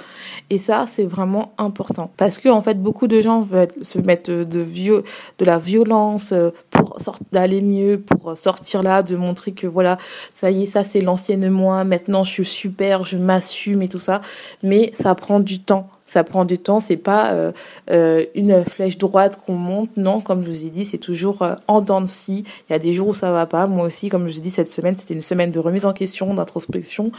Et 0.48 0.56
ça, 0.56 0.86
c'est 0.90 1.04
vraiment 1.04 1.52
important. 1.58 2.10
Parce 2.16 2.38
que, 2.38 2.48
en 2.48 2.62
fait, 2.62 2.82
beaucoup 2.82 3.06
de 3.06 3.20
gens 3.20 3.42
veulent 3.42 3.68
se 3.82 3.98
mettre 3.98 4.30
de, 4.30 4.44
de 4.44 5.44
la 5.44 5.58
violence 5.58 6.32
euh, 6.32 6.50
pour 6.70 6.98
d'aller 7.32 7.60
mieux, 7.60 8.00
pour 8.00 8.36
sortir 8.38 8.82
là, 8.82 9.02
de 9.02 9.16
montrer 9.16 9.52
que 9.52 9.66
voilà, 9.66 9.98
ça 10.32 10.50
y 10.50 10.62
est, 10.62 10.66
ça 10.66 10.84
c'est 10.84 11.00
l'ancienne 11.00 11.50
moi, 11.50 11.84
maintenant 11.84 12.24
je 12.24 12.30
suis 12.30 12.44
super, 12.44 13.04
je 13.04 13.16
m'assume 13.16 13.82
et 13.82 13.88
tout 13.88 13.98
ça. 13.98 14.20
Mais 14.62 14.92
ça 14.94 15.14
prend 15.14 15.40
du 15.40 15.60
temps 15.60 15.88
ça 16.14 16.22
prend 16.22 16.44
du 16.44 16.59
temps, 16.59 16.79
c'est 16.79 16.96
pas 16.96 17.33
euh, 17.33 17.50
euh, 17.90 18.24
une 18.37 18.64
flèche 18.64 18.98
droite 18.98 19.37
qu'on 19.44 19.57
monte, 19.57 19.96
non, 19.96 20.20
comme 20.20 20.44
je 20.44 20.48
vous 20.48 20.66
ai 20.66 20.70
dit, 20.70 20.85
c'est 20.85 20.98
toujours 20.98 21.42
euh, 21.42 21.57
en 21.66 21.81
dents 21.81 22.00
de 22.00 22.07
scie. 22.07 22.44
Il 22.68 22.72
y 22.72 22.77
a 22.77 22.79
des 22.79 22.92
jours 22.92 23.09
où 23.09 23.14
ça 23.14 23.33
va 23.33 23.46
pas, 23.46 23.66
moi 23.66 23.85
aussi, 23.85 24.11
comme 24.11 24.29
je 24.29 24.33
vous 24.35 24.38
ai 24.38 24.42
dit, 24.42 24.50
cette 24.50 24.70
semaine, 24.70 24.96
c'était 24.96 25.14
une 25.14 25.22
semaine 25.22 25.50
de 25.50 25.59
remise 25.59 25.85
en 25.85 25.92
question, 25.92 26.33
d'introspection, 26.33 27.11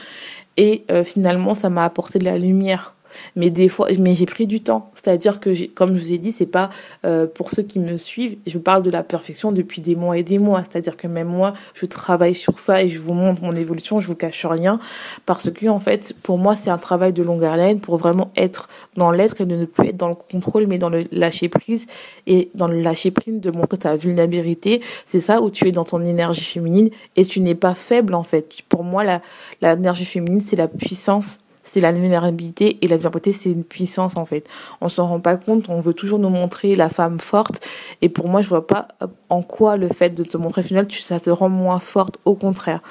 et 0.55 0.85
finalement, 1.03 1.53
ça 1.53 1.69
m'a 1.69 1.83
apporté 1.83 2.17
de 2.17 2.23
la 2.23 2.37
lumière 2.37 2.94
mais 3.35 3.49
des 3.49 3.69
fois, 3.69 3.87
mais 3.99 4.13
j'ai 4.13 4.25
pris 4.25 4.47
du 4.47 4.61
temps. 4.61 4.91
C'est-à-dire 4.95 5.39
que, 5.39 5.67
comme 5.67 5.95
je 5.95 5.99
vous 5.99 6.13
ai 6.13 6.17
dit, 6.17 6.31
c'est 6.31 6.45
pas 6.45 6.69
euh, 7.05 7.27
pour 7.27 7.51
ceux 7.51 7.63
qui 7.63 7.79
me 7.79 7.97
suivent. 7.97 8.37
Je 8.45 8.57
parle 8.57 8.83
de 8.83 8.89
la 8.89 9.03
perfection 9.03 9.51
depuis 9.51 9.81
des 9.81 9.95
mois 9.95 10.17
et 10.17 10.23
des 10.23 10.39
mois. 10.39 10.61
C'est-à-dire 10.63 10.97
que 10.97 11.07
même 11.07 11.27
moi, 11.27 11.53
je 11.73 11.85
travaille 11.85 12.35
sur 12.35 12.59
ça 12.59 12.83
et 12.83 12.89
je 12.89 12.99
vous 12.99 13.13
montre 13.13 13.41
mon 13.43 13.53
évolution. 13.53 13.99
Je 13.99 14.07
vous 14.07 14.15
cache 14.15 14.45
rien 14.45 14.79
parce 15.25 15.51
que 15.51 15.67
en 15.67 15.79
fait, 15.79 16.13
pour 16.23 16.37
moi, 16.37 16.55
c'est 16.55 16.69
un 16.69 16.77
travail 16.77 17.13
de 17.13 17.23
longue 17.23 17.43
haleine 17.43 17.79
pour 17.79 17.97
vraiment 17.97 18.31
être 18.35 18.69
dans 18.95 19.11
l'être 19.11 19.41
et 19.41 19.45
de 19.45 19.55
ne 19.55 19.65
plus 19.65 19.89
être 19.89 19.97
dans 19.97 20.09
le 20.09 20.15
contrôle, 20.15 20.67
mais 20.67 20.77
dans 20.77 20.89
le 20.89 21.05
lâcher 21.11 21.49
prise 21.49 21.87
et 22.27 22.49
dans 22.55 22.67
le 22.67 22.81
lâcher 22.81 23.11
prise 23.11 23.39
de 23.39 23.51
montrer 23.51 23.77
ta 23.77 23.95
vulnérabilité. 23.95 24.81
C'est 25.05 25.19
ça 25.19 25.41
où 25.41 25.49
tu 25.49 25.67
es 25.67 25.71
dans 25.71 25.85
ton 25.85 26.03
énergie 26.03 26.43
féminine 26.43 26.89
et 27.15 27.25
tu 27.25 27.39
n'es 27.39 27.55
pas 27.55 27.75
faible 27.75 28.13
en 28.13 28.23
fait. 28.23 28.47
Pour 28.69 28.83
moi, 28.83 29.03
la 29.03 29.21
l'énergie 29.61 30.05
féminine, 30.05 30.41
c'est 30.45 30.55
la 30.55 30.67
puissance 30.67 31.37
c'est 31.65 31.81
la 31.81 31.91
vulnérabilité 31.91 32.77
et 32.81 32.87
la 32.87 32.95
vulnérabilité 32.95 33.33
c'est 33.33 33.51
une 33.51 33.65
puissance 33.65 34.15
en 34.15 34.23
fait. 34.23 34.47
On 34.79 34.87
s'en 34.87 35.07
rend 35.07 35.19
pas 35.19 35.35
compte, 35.35 35.67
on 35.67 35.81
veut 35.81 35.93
toujours 35.93 36.19
nous 36.19 36.29
montrer 36.29 36.75
la 36.75 36.87
femme 36.87 37.19
forte 37.19 37.65
et 38.01 38.07
pour 38.07 38.29
moi 38.29 38.41
je 38.41 38.47
vois 38.47 38.67
pas 38.67 38.87
en 39.29 39.41
quoi 39.41 39.75
le 39.75 39.89
fait 39.89 40.11
de 40.11 40.23
te 40.23 40.37
montrer 40.37 40.63
final 40.63 40.87
ça 40.91 41.19
te 41.19 41.29
rend 41.29 41.49
moins 41.49 41.79
forte, 41.79 42.19
au 42.23 42.35
contraire. 42.35 42.81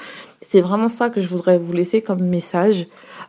C'est 0.43 0.61
vraiment 0.61 0.89
ça 0.89 1.09
que 1.09 1.21
je 1.21 1.29
voudrais 1.29 1.57
vous 1.57 1.73
laisser 1.73 2.03
comme 2.03 2.23
message 2.23 2.87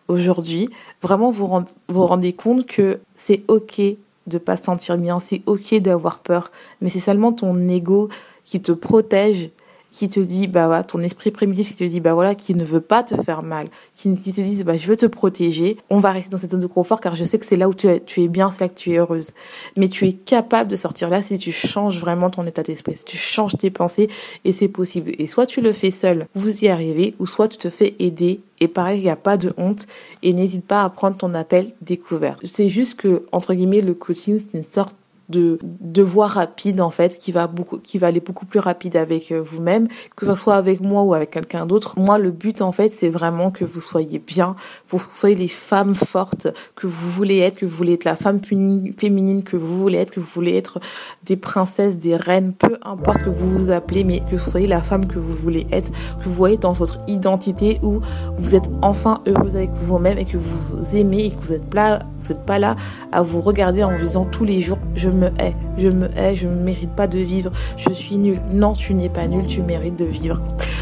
aujourd'hui. 0.07 0.69
Vraiment 1.01 1.31
vous 1.31 1.63
vous 1.87 2.05
rendez 2.05 2.33
compte 2.33 2.65
que 2.65 2.99
c'est 3.15 3.43
ok 3.47 3.81
de 4.27 4.37
pas 4.39 4.57
se 4.57 4.63
sentir 4.63 4.97
bien, 4.97 5.19
c'est 5.19 5.43
ok 5.45 5.75
d'avoir 5.75 6.19
peur, 6.19 6.51
mais 6.81 6.89
c'est 6.89 6.99
seulement 6.99 7.31
ton 7.31 7.67
ego 7.67 8.09
qui 8.43 8.59
te 8.59 8.71
protège 8.71 9.49
qui 9.95 10.09
te 10.09 10.19
dit, 10.19 10.47
bah 10.47 10.65
voilà, 10.65 10.83
ton 10.83 10.99
esprit 10.99 11.31
primitif 11.31 11.69
qui 11.69 11.75
te 11.75 11.83
dit, 11.85 12.01
bah 12.01 12.13
voilà, 12.13 12.35
qui 12.35 12.53
ne 12.53 12.65
veut 12.65 12.81
pas 12.81 13.01
te 13.01 13.15
faire 13.15 13.43
mal, 13.43 13.67
qui, 13.95 14.13
qui 14.15 14.33
te 14.33 14.41
dit, 14.41 14.61
bah 14.65 14.75
je 14.75 14.87
veux 14.87 14.97
te 14.97 15.05
protéger, 15.05 15.77
on 15.89 15.99
va 15.99 16.11
rester 16.11 16.31
dans 16.31 16.37
cette 16.37 16.51
zone 16.51 16.59
de 16.59 16.67
confort 16.67 16.99
car 16.99 17.15
je 17.15 17.23
sais 17.23 17.39
que 17.39 17.45
c'est 17.45 17.55
là 17.55 17.69
où 17.69 17.73
tu 17.73 17.87
es, 17.87 18.01
tu 18.01 18.21
es 18.21 18.27
bien, 18.27 18.51
c'est 18.51 18.59
là 18.59 18.67
que 18.67 18.73
tu 18.73 18.91
es 18.91 18.97
heureuse. 18.97 19.31
Mais 19.77 19.87
tu 19.87 20.05
es 20.05 20.11
capable 20.11 20.69
de 20.69 20.75
sortir 20.75 21.09
là 21.09 21.21
si 21.21 21.37
tu 21.37 21.53
changes 21.53 21.97
vraiment 22.01 22.29
ton 22.29 22.45
état 22.45 22.61
d'esprit, 22.61 22.97
si 22.97 23.05
tu 23.05 23.15
changes 23.15 23.55
tes 23.57 23.69
pensées 23.69 24.09
et 24.43 24.51
c'est 24.51 24.67
possible. 24.67 25.13
Et 25.17 25.27
soit 25.27 25.45
tu 25.45 25.61
le 25.61 25.71
fais 25.71 25.91
seul, 25.91 26.27
vous 26.35 26.65
y 26.65 26.67
arrivez, 26.67 27.15
ou 27.19 27.25
soit 27.25 27.47
tu 27.47 27.55
te 27.55 27.69
fais 27.69 27.95
aider 27.99 28.41
et 28.59 28.67
pareil, 28.67 28.99
il 28.99 29.03
n'y 29.03 29.09
a 29.09 29.15
pas 29.15 29.37
de 29.37 29.53
honte 29.55 29.85
et 30.23 30.33
n'hésite 30.33 30.65
pas 30.65 30.83
à 30.83 30.89
prendre 30.89 31.15
ton 31.15 31.33
appel 31.33 31.71
découvert. 31.81 32.37
C'est 32.43 32.67
juste 32.67 32.99
que, 32.99 33.23
entre 33.31 33.53
guillemets, 33.53 33.81
le 33.81 33.93
coaching, 33.93 34.41
c'est 34.41 34.57
une 34.57 34.65
sorte 34.65 34.93
de, 35.29 35.57
de 35.63 36.03
voie 36.03 36.27
rapide 36.27 36.81
en 36.81 36.91
fait 36.91 37.17
qui 37.17 37.31
va 37.31 37.47
beaucoup 37.47 37.79
qui 37.79 37.97
va 37.97 38.07
aller 38.07 38.19
beaucoup 38.19 38.45
plus 38.45 38.59
rapide 38.59 38.95
avec 38.95 39.31
euh, 39.31 39.41
vous-même 39.41 39.87
que 40.15 40.25
ce 40.25 40.35
soit 40.35 40.55
avec 40.55 40.81
moi 40.81 41.01
ou 41.03 41.13
avec 41.13 41.31
quelqu'un 41.31 41.65
d'autre 41.65 41.99
moi 41.99 42.17
le 42.17 42.31
but 42.31 42.61
en 42.61 42.71
fait 42.71 42.89
c'est 42.89 43.09
vraiment 43.09 43.49
que 43.49 43.65
vous 43.65 43.81
soyez 43.81 44.19
bien 44.19 44.55
vous 44.89 45.01
soyez 45.11 45.35
les 45.35 45.47
femmes 45.47 45.95
fortes 45.95 46.47
que 46.75 46.85
vous 46.85 47.09
voulez 47.09 47.39
être 47.39 47.57
que 47.57 47.65
vous 47.65 47.75
voulez 47.75 47.93
être 47.93 48.03
la 48.03 48.15
femme 48.15 48.39
féminine 48.43 49.43
que 49.43 49.57
vous 49.57 49.79
voulez 49.79 49.97
être 49.97 50.11
que 50.11 50.19
vous 50.19 50.29
voulez 50.31 50.55
être 50.55 50.79
des 51.23 51.37
princesses 51.37 51.97
des 51.97 52.15
reines 52.15 52.53
peu 52.53 52.77
importe 52.83 53.23
que 53.23 53.29
vous 53.29 53.57
vous 53.57 53.71
appelez 53.71 54.03
mais 54.03 54.19
que 54.19 54.35
vous 54.35 54.51
soyez 54.51 54.67
la 54.67 54.81
femme 54.81 55.07
que 55.07 55.17
vous 55.17 55.33
voulez 55.33 55.65
être 55.71 55.91
que 55.91 56.25
vous 56.25 56.35
voyez 56.35 56.57
dans 56.57 56.73
votre 56.73 56.99
identité 57.07 57.79
où 57.81 57.99
vous 58.37 58.53
êtes 58.53 58.69
enfin 58.83 59.21
heureuse 59.25 59.55
avec 59.55 59.71
vous-même 59.71 60.19
et 60.19 60.25
que 60.25 60.37
vous 60.37 60.95
aimez 60.95 61.25
et 61.25 61.31
que 61.31 61.41
vous 61.41 61.53
êtes 61.53 61.73
là 61.73 61.99
vous 62.19 62.33
n'êtes 62.33 62.45
pas 62.45 62.59
là 62.59 62.75
à 63.11 63.23
vous 63.23 63.41
regarder 63.41 63.83
en 63.83 63.91
vous 63.91 64.03
disant 64.03 64.25
tous 64.25 64.45
les 64.45 64.59
jours 64.59 64.77
je 64.93 65.09
me 65.15 65.27
hais, 65.39 65.55
je 65.77 65.87
me 65.87 66.07
hais, 66.17 66.35
je 66.35 66.47
ne 66.47 66.55
mérite 66.55 66.91
pas 66.91 67.07
de 67.07 67.17
vivre, 67.17 67.51
je 67.77 67.91
suis 67.91 68.17
nulle. 68.17 68.39
Non, 68.51 68.73
tu 68.73 68.93
n'es 68.93 69.09
pas 69.09 69.27
nulle, 69.27 69.47
tu 69.47 69.61
mérites 69.61 69.97
de 69.97 70.05
vivre. 70.05 70.41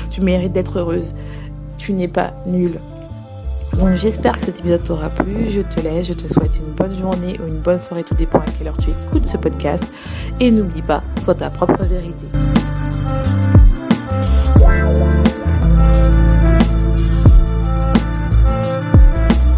Tu 0.10 0.22
mérites 0.22 0.52
d'être 0.52 0.80
heureuse. 0.80 1.16
Tu 1.78 1.94
n'es 1.94 2.08
pas 2.08 2.34
nulle. 2.46 2.80
Donc 3.80 3.96
j'espère 3.96 4.38
que 4.38 4.46
cet 4.46 4.60
épisode 4.60 4.84
t'aura 4.84 5.10
plu. 5.10 5.50
Je 5.50 5.62
te 5.62 5.80
laisse, 5.80 6.08
je 6.08 6.14
te 6.14 6.32
souhaite 6.32 6.56
une 6.58 6.74
bonne 6.74 6.96
journée 6.96 7.40
ou 7.44 7.48
une 7.48 7.60
bonne 7.60 7.82
soirée, 7.82 8.04
tout 8.04 8.16
dépend 8.16 8.40
à 8.40 8.46
quelle 8.58 8.68
heure 8.68 8.78
tu 8.78 8.90
écoutes 8.90 9.28
ce 9.28 9.38
podcast. 9.38 9.84
Et 10.40 10.52
n'oublie 10.52 10.82
pas, 10.82 11.04
sois 11.20 11.36
ta 11.36 11.50
propre 11.50 11.84
vérité. 11.84 12.28